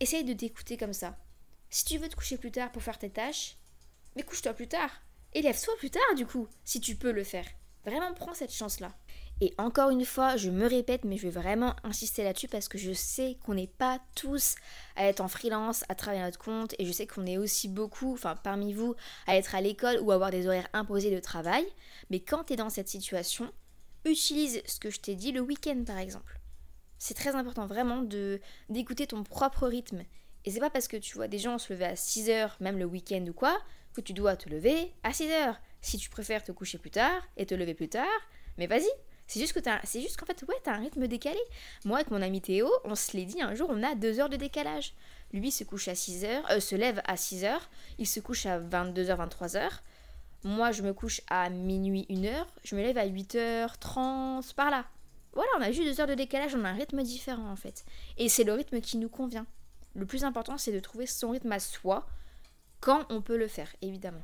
[0.00, 1.16] essaye de t'écouter comme ça.
[1.70, 3.56] Si tu veux te coucher plus tard pour faire tes tâches,
[4.16, 4.90] mais couche-toi plus tard.
[5.32, 7.46] Et lève-toi plus tard du coup, si tu peux le faire.
[7.84, 8.92] Vraiment prends cette chance-là.
[9.42, 12.78] Et encore une fois, je me répète, mais je vais vraiment insister là-dessus parce que
[12.78, 14.54] je sais qu'on n'est pas tous
[14.96, 18.14] à être en freelance, à travailler notre compte, et je sais qu'on est aussi beaucoup,
[18.14, 18.94] enfin parmi vous,
[19.26, 21.66] à être à l'école ou avoir des horaires imposés de travail.
[22.08, 23.52] Mais quand tu es dans cette situation,
[24.06, 26.40] utilise ce que je t'ai dit le week-end par exemple.
[26.98, 30.02] C'est très important vraiment de d'écouter ton propre rythme.
[30.46, 32.78] Et c'est pas parce que tu vois des gens se lever à 6 heures, même
[32.78, 33.58] le week-end ou quoi,
[33.92, 35.60] que tu dois te lever à 6 heures.
[35.82, 38.06] Si tu préfères te coucher plus tard et te lever plus tard,
[38.56, 38.88] mais vas-y,
[39.26, 41.40] c'est juste que c'est juste qu'en fait, ouais, t'as un rythme décalé.
[41.84, 44.28] Moi, avec mon ami Théo, on se l'est dit un jour, on a deux heures
[44.28, 44.94] de décalage.
[45.32, 48.46] Lui se couche à 6 heures, euh, se lève à 6 heures, il se couche
[48.46, 49.68] à 22h, 23h.
[50.44, 54.84] Moi, je me couche à minuit, 1 heure, je me lève à 8h30, par là.
[55.32, 57.84] Voilà, on a juste deux heures de décalage, on a un rythme différent en fait.
[58.16, 59.46] Et c'est le rythme qui nous convient.
[59.94, 62.06] Le plus important, c'est de trouver son rythme à soi
[62.80, 64.22] quand on peut le faire, évidemment.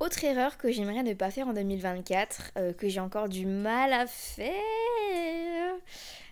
[0.00, 3.92] Autre erreur que j'aimerais ne pas faire en 2024, euh, que j'ai encore du mal
[3.92, 5.74] à faire,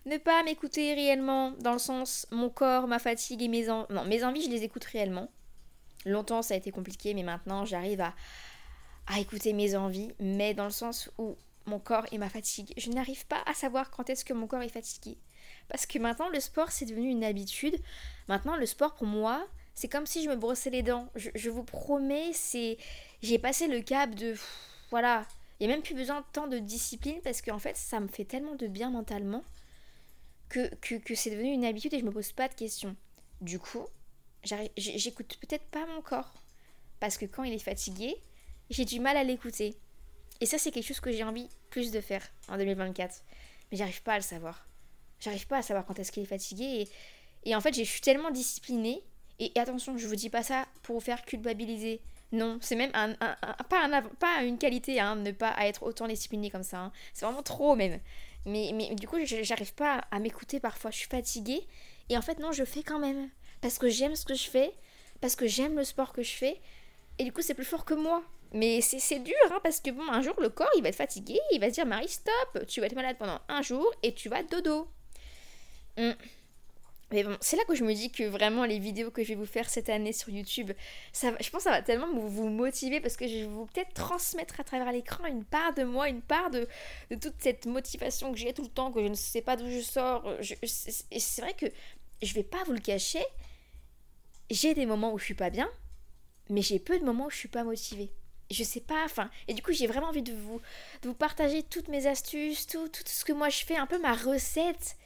[0.06, 3.92] ne pas m'écouter réellement, dans le sens mon corps, ma fatigue et mes envies.
[3.92, 5.28] Non, mes envies, je les écoute réellement.
[6.04, 8.14] Longtemps, ça a été compliqué, mais maintenant, j'arrive à,
[9.08, 12.72] à écouter mes envies, mais dans le sens où mon corps et ma fatigue.
[12.76, 15.18] Je n'arrive pas à savoir quand est-ce que mon corps est fatigué.
[15.68, 17.76] Parce que maintenant, le sport, c'est devenu une habitude.
[18.28, 19.46] Maintenant, le sport, pour moi,
[19.76, 21.08] c'est comme si je me brossais les dents.
[21.14, 22.78] Je, vous promets, c'est.
[23.22, 24.34] J'ai passé le cap de.
[24.90, 25.26] Voilà.
[25.60, 28.08] Il n'y a même plus besoin de tant de discipline parce qu'en fait, ça me
[28.08, 29.44] fait tellement de bien mentalement
[30.48, 32.96] que, que, c'est devenu une habitude et je me pose pas de questions.
[33.42, 33.86] Du coup,
[34.76, 36.32] j'écoute peut-être pas mon corps.
[36.98, 38.16] Parce que quand il est fatigué,
[38.70, 39.76] j'ai du mal à l'écouter.
[40.40, 43.22] Et ça, c'est quelque chose que j'ai envie plus de faire en 2024.
[43.70, 44.66] Mais j'arrive pas à le savoir.
[45.20, 46.88] J'arrive pas à savoir quand est-ce qu'il est fatigué.
[47.44, 49.02] Et en fait, je suis tellement disciplinée
[49.38, 52.00] et, attention, je vous dis pas ça pour vous faire culpabiliser.
[52.32, 53.14] Non, c'est même un,
[53.68, 56.78] pas, pas une qualité, hein, ne pas être autant discipliné comme ça.
[56.78, 56.92] Hein.
[57.12, 58.00] C'est vraiment trop même.
[58.46, 60.90] Mais, du coup, j'arrive pas à m'écouter parfois.
[60.90, 61.66] Je suis fatiguée.
[62.08, 63.28] Et en fait, non, je fais quand même.
[63.60, 64.72] Parce que j'aime ce que je fais.
[65.20, 66.60] Parce que j'aime le sport que je fais.
[67.18, 68.22] Et du coup, c'est plus fort que moi.
[68.52, 71.38] Mais c'est dur, hein, parce que bon, un jour, le corps, il va être fatigué.
[71.52, 74.28] Il va se dire, Marie, stop, tu vas être malade pendant un jour et tu
[74.28, 74.88] vas dodo.
[75.98, 76.14] Hum.
[77.12, 79.46] Mais c'est là que je me dis que vraiment les vidéos que je vais vous
[79.46, 80.72] faire cette année sur YouTube,
[81.14, 84.58] je pense que ça va tellement vous, motiver parce que je vais vous peut-être transmettre
[84.58, 86.66] à travers l'écran une part de moi, une part de,
[87.10, 89.80] toute cette motivation que j'ai tout le temps, que je ne sais pas d'où je
[89.80, 90.28] sors.
[90.42, 91.66] c'est vrai que
[92.22, 93.24] je vais pas vous le cacher,
[94.50, 95.70] j'ai des moments où je suis pas bien,
[96.50, 98.10] mais j'ai peu de moments où je suis pas motivée.
[98.50, 100.60] Je sais pas, enfin, et du coup j'ai vraiment envie de vous,
[101.02, 104.00] de vous partager toutes mes astuces, tout, tout ce que moi je fais, un peu
[104.00, 104.96] ma recette,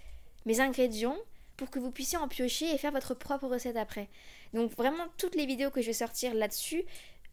[0.46, 1.16] mes ingrédients
[1.60, 4.08] pour que vous puissiez en piocher et faire votre propre recette après.
[4.54, 6.84] Donc vraiment toutes les vidéos que je vais sortir là-dessus,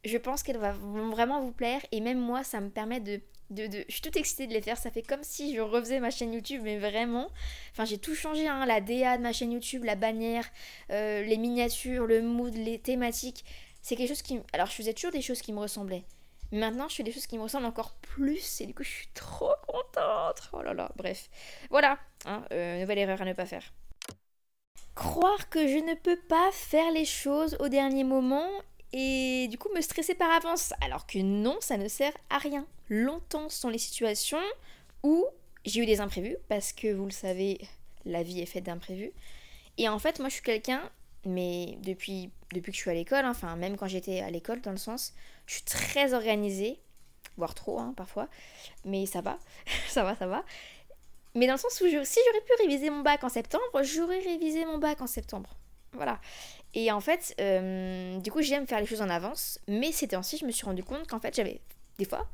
[0.04, 3.22] je pense qu'elles vont vraiment vous plaire et même moi ça me permet de,
[3.56, 6.34] Je suis toute excitée de les faire, ça fait comme si je refaisais ma chaîne
[6.34, 7.30] YouTube mais vraiment.
[7.72, 10.46] Enfin j'ai tout changé, hein, la DA de ma chaîne YouTube, la bannière,
[10.92, 13.46] euh, les miniatures, le mood, les thématiques.
[13.82, 14.42] C'est quelque chose qui...
[14.52, 16.04] Alors je faisais toujours des choses qui me ressemblaient.
[16.52, 19.08] Maintenant, je fais des choses qui me ressemblent encore plus et du coup, je suis
[19.14, 20.50] trop contente.
[20.52, 21.30] Oh là là, bref.
[21.70, 23.64] Voilà, hein, euh, nouvelle erreur à ne pas faire
[24.98, 28.50] croire que je ne peux pas faire les choses au dernier moment
[28.94, 30.74] et du coup me stresser par avance.
[30.82, 32.66] Alors que non, ça ne sert à rien.
[32.90, 34.42] Longtemps sont les situations
[35.04, 35.24] où
[35.66, 37.60] j'ai eu des imprévus parce que vous le savez,
[38.06, 39.12] la vie est faite d'imprévus.
[39.78, 40.82] Et en fait, moi je suis quelqu'un,
[41.26, 44.62] mais depuis, depuis que je suis à l'école, hein, enfin même quand j'étais à l'école
[44.62, 45.14] dans le sens,
[45.46, 46.80] je suis très organisée,
[47.38, 48.30] voire trop hein, parfois,
[48.84, 49.38] mais ça va,
[49.90, 50.44] ça va, ça va.
[51.38, 54.66] Mais dans le sens où si j'aurais pu réviser mon bac en septembre, j'aurais révisé
[54.66, 55.56] mon bac en septembre.
[55.94, 56.20] Voilà.
[56.74, 59.60] Et en fait, euh, du coup, j'aime faire les choses en avance.
[59.68, 61.62] Mais ces temps-ci, je me suis rendu compte qu'en fait, j'avais
[62.00, 62.26] des fois,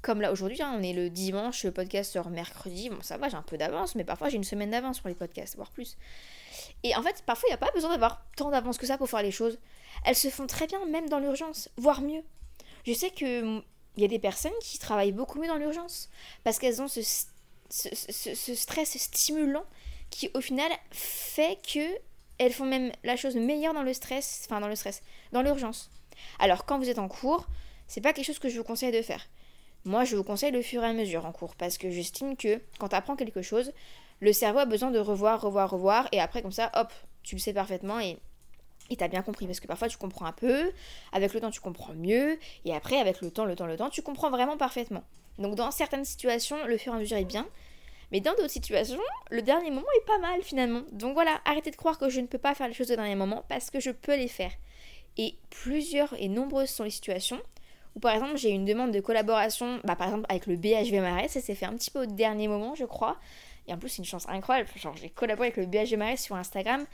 [0.00, 2.88] comme là aujourd'hui, hein, on est le dimanche, le podcast sort mercredi.
[2.88, 5.14] Bon, ça va, j'ai un peu d'avance, mais parfois j'ai une semaine d'avance pour les
[5.14, 5.98] podcasts, voire plus.
[6.82, 9.10] Et en fait, parfois, il n'y a pas besoin d'avoir tant d'avance que ça pour
[9.10, 9.58] faire les choses.
[10.06, 12.22] Elles se font très bien, même dans l'urgence, voire mieux.
[12.86, 13.62] Je sais que
[13.96, 16.10] il y a des personnes qui travaillent beaucoup mieux dans l'urgence
[16.44, 17.00] parce qu'elles ont ce,
[17.70, 19.64] ce, stress stimulant
[20.10, 21.98] qui, au final, fait que
[22.38, 25.02] elles font même la chose meilleure dans le stress, enfin dans le stress,
[25.32, 25.90] dans l'urgence.
[26.38, 27.46] Alors quand vous êtes en cours,
[27.86, 29.26] c'est pas quelque chose que je vous conseille de faire.
[29.84, 32.60] Moi, je vous conseille le fur et à mesure en cours parce que j'estime que
[32.78, 33.72] quand tu apprends quelque chose,
[34.20, 37.40] le cerveau a besoin de revoir, revoir, revoir et après comme ça, hop, tu le
[37.40, 38.18] sais parfaitement et
[38.90, 40.72] et t'as bien compris parce que parfois tu comprends un peu,
[41.12, 43.90] avec le temps tu comprends mieux, et après avec le temps, le temps, le temps,
[43.90, 45.02] tu comprends vraiment parfaitement.
[45.38, 47.46] Donc dans certaines situations, le fur et à mesure est bien,
[48.12, 50.82] mais dans d'autres situations, le dernier moment est pas mal finalement.
[50.92, 53.16] Donc voilà, arrêtez de croire que je ne peux pas faire les choses au dernier
[53.16, 54.52] moment parce que je peux les faire.
[55.16, 57.40] Et plusieurs et nombreuses sont les situations
[57.94, 61.28] où par exemple j'ai une demande de collaboration, bah, par exemple avec le BHV Marais,
[61.28, 63.16] ça s'est fait un petit peu au dernier moment je crois.
[63.66, 66.36] Et en plus c'est une chance incroyable, genre j'ai collaboré avec le BHV Marais sur
[66.36, 66.84] Instagram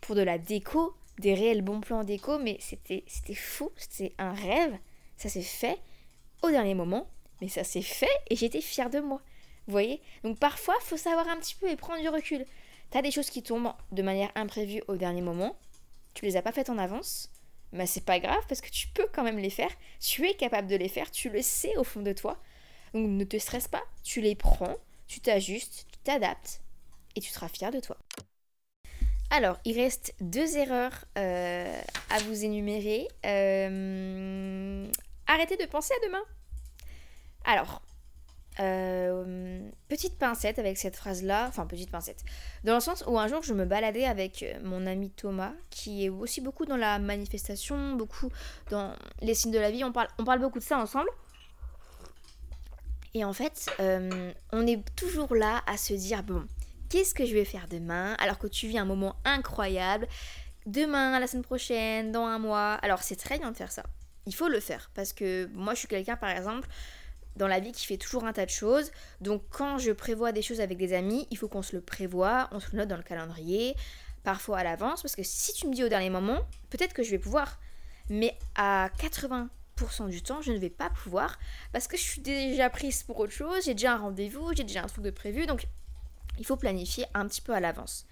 [0.00, 4.78] pour de la déco des réels bons plans déco, mais c'était fou, c'était un rêve.
[5.16, 5.78] Ça s'est fait
[6.42, 7.06] au dernier moment,
[7.42, 9.20] mais ça s'est fait et j'étais fière de moi.
[9.66, 10.00] Vous voyez?
[10.22, 12.46] Donc parfois, faut savoir un petit peu et prendre du recul.
[12.90, 15.56] T'as des choses qui tombent de manière imprévue au dernier moment,
[16.14, 17.30] tu les as pas faites en avance,
[17.72, 20.68] mais c'est pas grave parce que tu peux quand même les faire, tu es capable
[20.68, 22.40] de les faire, tu le sais au fond de toi.
[22.94, 24.76] Donc ne te stresse pas, tu les prends,
[25.08, 26.60] tu t'ajustes, tu t'adaptes
[27.16, 27.96] et tu seras fier de toi.
[29.30, 33.08] Alors, il reste deux erreurs euh, à vous énumérer.
[33.24, 34.86] Euh,
[35.26, 36.22] arrêtez de penser à demain.
[37.44, 37.82] Alors,
[38.60, 42.22] euh, petite pincette avec cette phrase-là, enfin petite pincette,
[42.64, 46.08] dans le sens où un jour je me baladais avec mon ami Thomas, qui est
[46.08, 48.30] aussi beaucoup dans la manifestation, beaucoup
[48.70, 51.08] dans les signes de la vie, on parle, on parle beaucoup de ça ensemble.
[53.14, 53.70] Et en fait,
[54.52, 56.46] on est toujours là à se dire, bon,
[56.88, 60.06] qu'est-ce que je vais faire demain alors que tu vis un moment incroyable
[60.66, 62.74] demain, la semaine prochaine, dans un mois.
[62.82, 63.84] Alors c'est très bien de faire ça.
[64.26, 66.68] Il faut le faire parce que moi je suis quelqu'un par exemple
[67.36, 68.90] dans la vie qui fait toujours un tas de choses.
[69.20, 72.48] Donc quand je prévois des choses avec des amis, il faut qu'on se le prévoit,
[72.52, 73.74] on se le note dans le calendrier,
[74.22, 76.40] parfois à l'avance parce que si tu me dis au dernier moment,
[76.70, 77.58] peut-être que je vais pouvoir.
[78.08, 81.38] Mais à 80% du temps, je ne vais pas pouvoir
[81.72, 84.82] parce que je suis déjà prise pour autre chose, j'ai déjà un rendez-vous, j'ai déjà
[84.82, 85.46] un truc de prévu.
[85.46, 85.66] Donc
[86.38, 88.06] il faut planifier un petit peu à l'avance.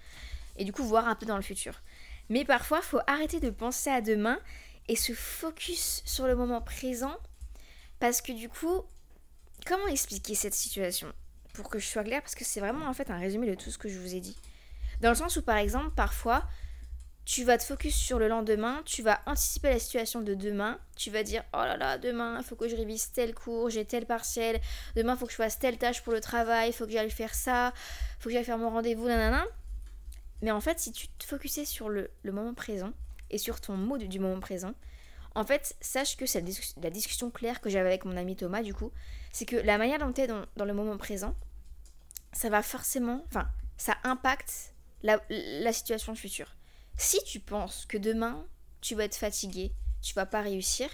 [0.57, 1.81] Et du coup, voir un peu dans le futur.
[2.29, 4.39] Mais parfois, il faut arrêter de penser à demain
[4.87, 7.15] et se focus sur le moment présent.
[7.99, 8.83] Parce que du coup,
[9.65, 11.11] comment expliquer cette situation
[11.53, 13.71] Pour que je sois claire, parce que c'est vraiment en fait un résumé de tout
[13.71, 14.37] ce que je vous ai dit.
[15.01, 16.47] Dans le sens où, par exemple, parfois,
[17.25, 21.11] tu vas te focus sur le lendemain, tu vas anticiper la situation de demain, tu
[21.11, 24.05] vas dire oh là là, demain il faut que je révise tel cours, j'ai tel
[24.05, 24.59] partiel,
[24.95, 27.11] demain il faut que je fasse telle tâche pour le travail, il faut que j'aille
[27.11, 29.45] faire ça, il faut que j'aille faire mon rendez-vous, nanana.
[30.41, 32.91] Mais en fait, si tu te focusais sur le, moment présent
[33.29, 34.73] et sur ton mode du moment présent,
[35.35, 36.43] en fait, sache que c'est
[36.81, 38.91] la, discussion claire que j'avais avec mon ami Thomas, du coup,
[39.31, 41.35] c'est que la manière dont tu es dans, le moment présent,
[42.33, 46.55] ça va forcément, enfin, ça impacte la, la situation future.
[46.97, 48.45] Si tu penses que demain,
[48.81, 50.89] tu vas être fatigué, tu vas pas réussir,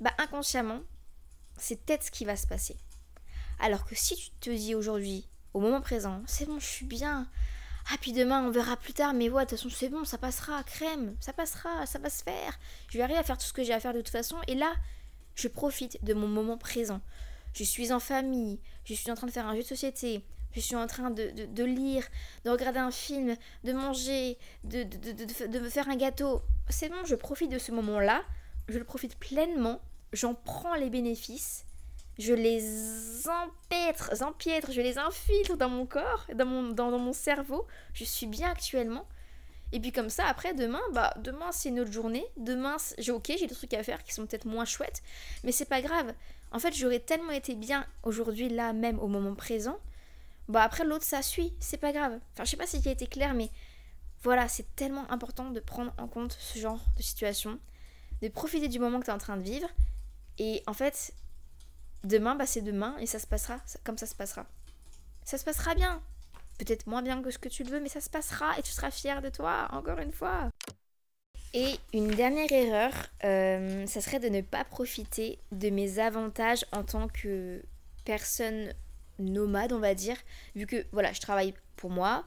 [0.00, 0.80] bah inconsciemment,
[1.58, 2.76] c'est peut-être ce qui va se passer.
[3.58, 7.28] Alors que si tu te dis aujourd'hui, au moment présent, c'est bon, je suis bien.
[7.90, 10.18] Ah, puis demain, on verra plus tard, mais ouais, de toute façon, c'est bon, ça
[10.18, 12.58] passera, crème, ça passera, ça va se faire.
[12.88, 14.36] Je vais arriver à faire tout ce que j'ai à faire de toute façon.
[14.46, 14.72] Et là,
[15.34, 17.00] je profite de mon moment présent.
[17.52, 20.60] Je suis en famille, je suis en train de faire un jeu de société, je
[20.60, 22.06] suis en train de, lire,
[22.44, 26.42] de regarder un film, de manger, de, de, me faire un gâteau.
[26.68, 28.22] C'est bon, je profite de ce moment-là,
[28.68, 29.80] je le profite pleinement,
[30.12, 31.64] j'en prends les bénéfices,
[32.20, 37.66] je les empêtre, empiètre, je les infiltre dans mon corps, dans mon, dans, mon cerveau,
[37.94, 39.06] je suis bien actuellement.
[39.72, 42.26] Et puis comme ça, après, demain, bah demain c'est une autre journée.
[42.36, 45.02] Demain, j'ai ok, j'ai des trucs à faire qui sont peut-être moins chouettes,
[45.44, 46.12] mais c'est pas grave.
[46.52, 49.78] En fait, j'aurais tellement été bien aujourd'hui, là même, au moment présent,
[50.48, 52.18] bah après l'autre ça suit, c'est pas grave.
[52.34, 53.50] Enfin je sais pas si j'ai été clair mais
[54.22, 57.58] voilà, c'est tellement important de prendre en compte ce genre de situation,
[58.20, 59.68] de profiter du moment que tu es en train de vivre
[60.38, 61.14] et en fait
[62.04, 64.46] demain bah c'est demain et ça se passera comme ça se passera.
[65.24, 66.02] Ça se passera bien.
[66.58, 68.72] Peut-être moins bien que ce que tu le veux mais ça se passera et tu
[68.72, 70.50] seras fier de toi encore une fois.
[71.52, 72.92] Et une dernière erreur,
[73.24, 77.62] euh, ça serait de ne pas profiter de mes avantages en tant que
[78.04, 78.72] personne
[79.18, 80.16] nomade, on va dire,
[80.54, 82.24] vu que voilà, je travaille pour moi,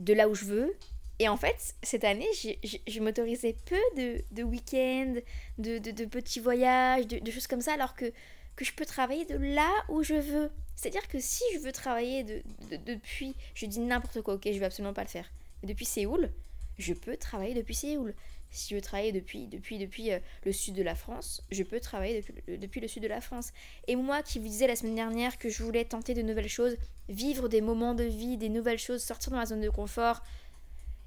[0.00, 0.76] de là où je veux.
[1.20, 2.28] Et en fait, cette année,
[2.62, 5.14] je, m'autorisais peu de, de week-ends,
[5.58, 8.12] de, de, petits voyages, de, choses comme ça, alors que
[8.58, 10.50] que je peux travailler de là où je veux.
[10.74, 12.42] C'est-à-dire que si je veux travailler de,
[12.86, 15.30] depuis, je dis n'importe quoi, ok, je vais absolument pas le faire.
[15.62, 16.32] Depuis Séoul,
[16.76, 18.16] je peux travailler depuis Séoul.
[18.50, 21.78] Si je veux travailler depuis, depuis, depuis euh, le sud de la France, je peux
[21.78, 23.52] travailler depuis, depuis, le sud de la France.
[23.86, 26.76] Et moi qui vous disais la semaine dernière que je voulais tenter de nouvelles choses,
[27.08, 30.24] vivre des moments de vie, des nouvelles choses, sortir dans ma zone de confort,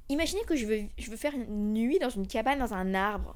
[0.08, 3.36] imaginez que je veux, je veux faire une nuit dans une cabane dans un arbre.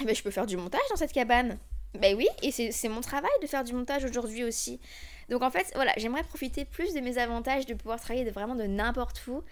[0.00, 1.58] Eh ben, je peux faire du montage dans cette cabane.
[2.00, 4.80] Ben oui, et c'est mon travail de faire du montage aujourd'hui aussi.
[5.28, 8.54] Donc en fait, voilà, j'aimerais profiter plus de mes avantages de pouvoir travailler de, vraiment
[8.56, 9.42] de n'importe où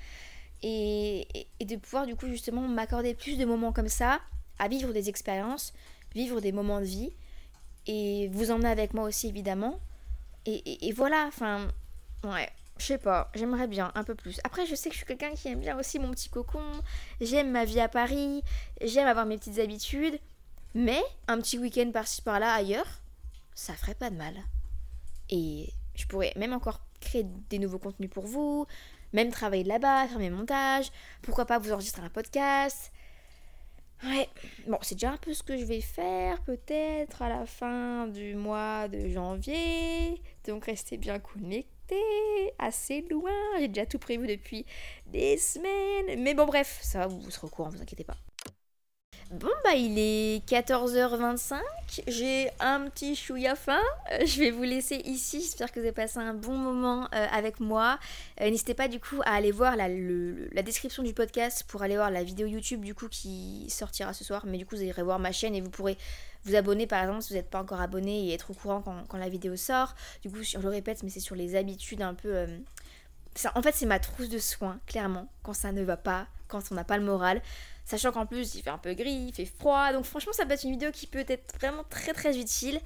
[0.62, 1.26] et,
[1.60, 4.20] de pouvoir du coup justement m'accorder plus de moments comme ça,
[4.58, 5.72] à vivre des expériences,
[6.14, 7.12] vivre des moments de vie
[7.86, 9.80] et vous emmener avec moi aussi évidemment.
[10.44, 11.68] Et, et voilà, enfin,
[12.24, 14.40] ouais, je sais pas, j'aimerais bien un peu plus.
[14.42, 16.64] Après, je sais que je suis quelqu'un qui aime bien aussi mon petit cocon,
[17.20, 18.42] j'aime ma vie à Paris,
[18.80, 20.18] j'aime avoir mes petites habitudes.
[20.74, 23.02] Mais un petit week-end par-ci par-là ailleurs,
[23.54, 24.34] ça ferait pas de mal.
[25.30, 28.66] Et je pourrais même encore créer des nouveaux contenus pour vous,
[29.12, 30.90] même travailler là-bas, faire mes montages,
[31.22, 32.92] pourquoi pas vous enregistrer un podcast.
[34.04, 34.28] Ouais,
[34.66, 38.34] bon, c'est déjà un peu ce que je vais faire peut-être à la fin du
[38.34, 40.20] mois de janvier.
[40.48, 43.30] Donc restez bien connectés, assez loin.
[43.60, 44.66] J'ai déjà tout prévu depuis
[45.06, 46.20] des semaines.
[46.20, 48.16] Mais bon, bref, ça vous serez au courant, vous inquiétez pas.
[49.32, 51.58] Bon bah il est 14h25,
[52.06, 53.80] j'ai un petit chouïa faim,
[54.12, 57.26] euh, je vais vous laisser ici, j'espère que vous avez passé un bon moment euh,
[57.32, 57.98] avec moi.
[58.42, 59.88] Euh, n'hésitez pas du coup à aller voir la,
[60.62, 64.44] description du podcast pour aller voir la vidéo YouTube du coup qui sortira ce soir,
[64.44, 65.96] mais du coup vous irez voir ma chaîne et vous pourrez
[66.44, 69.16] vous abonner par exemple si vous n'êtes pas encore abonné et être au courant quand,
[69.16, 69.94] la vidéo sort.
[70.20, 72.44] Du coup je le répète mais c'est sur les habitudes un peu...
[73.54, 76.74] En fait c'est ma trousse de soins, clairement, quand ça ne va pas, quand on
[76.74, 77.42] n'a pas le moral.
[77.84, 79.92] Sachant qu'en plus, il fait un peu gris, il fait froid.
[79.92, 82.80] Donc franchement, ça peut être une vidéo qui peut être vraiment très très utile.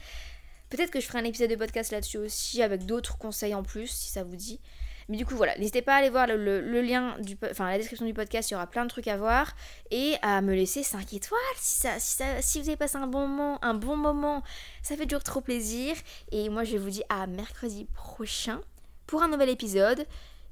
[0.71, 3.89] Peut-être que je ferai un épisode de podcast là-dessus aussi, avec d'autres conseils en plus,
[3.89, 4.61] si ça vous dit.
[5.09, 7.17] Mais du coup, voilà, n'hésitez pas à aller voir le, lien,
[7.49, 9.55] enfin la description du podcast, il y aura plein de trucs à voir.
[9.93, 13.97] Et à me laisser 5 étoiles si vous avez passé un bon moment, un bon
[13.97, 14.43] moment.
[14.83, 15.95] Ça fait toujours trop plaisir.
[16.33, 18.61] Et moi, je vous dis à mercredi prochain
[19.07, 20.07] pour un nouvel épisode.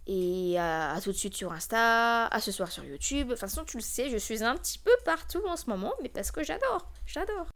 [0.07, 3.31] Et à, tout de suite sur Insta, à ce soir sur YouTube.
[3.31, 6.11] Toute façon, tu le sais, je suis un petit peu partout en ce moment, mais
[6.11, 7.47] parce que j'adore, j'adore.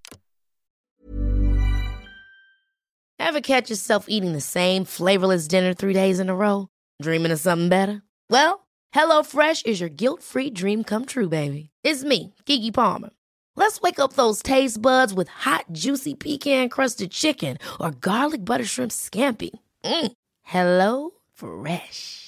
[3.19, 6.69] Ever catch yourself eating the same flavorless dinner three days in a row?
[7.03, 8.01] Dreaming of something better?
[8.31, 11.69] Well, HelloFresh is your guilt-free dream come true, baby.
[11.85, 13.11] It's me, Kiki Palmer.
[13.57, 18.93] Let's wake up those taste buds with hot, juicy pecan-crusted chicken or garlic butter shrimp
[18.93, 19.51] scampi.
[19.85, 20.13] Mm.
[20.43, 22.28] Hello Fresh.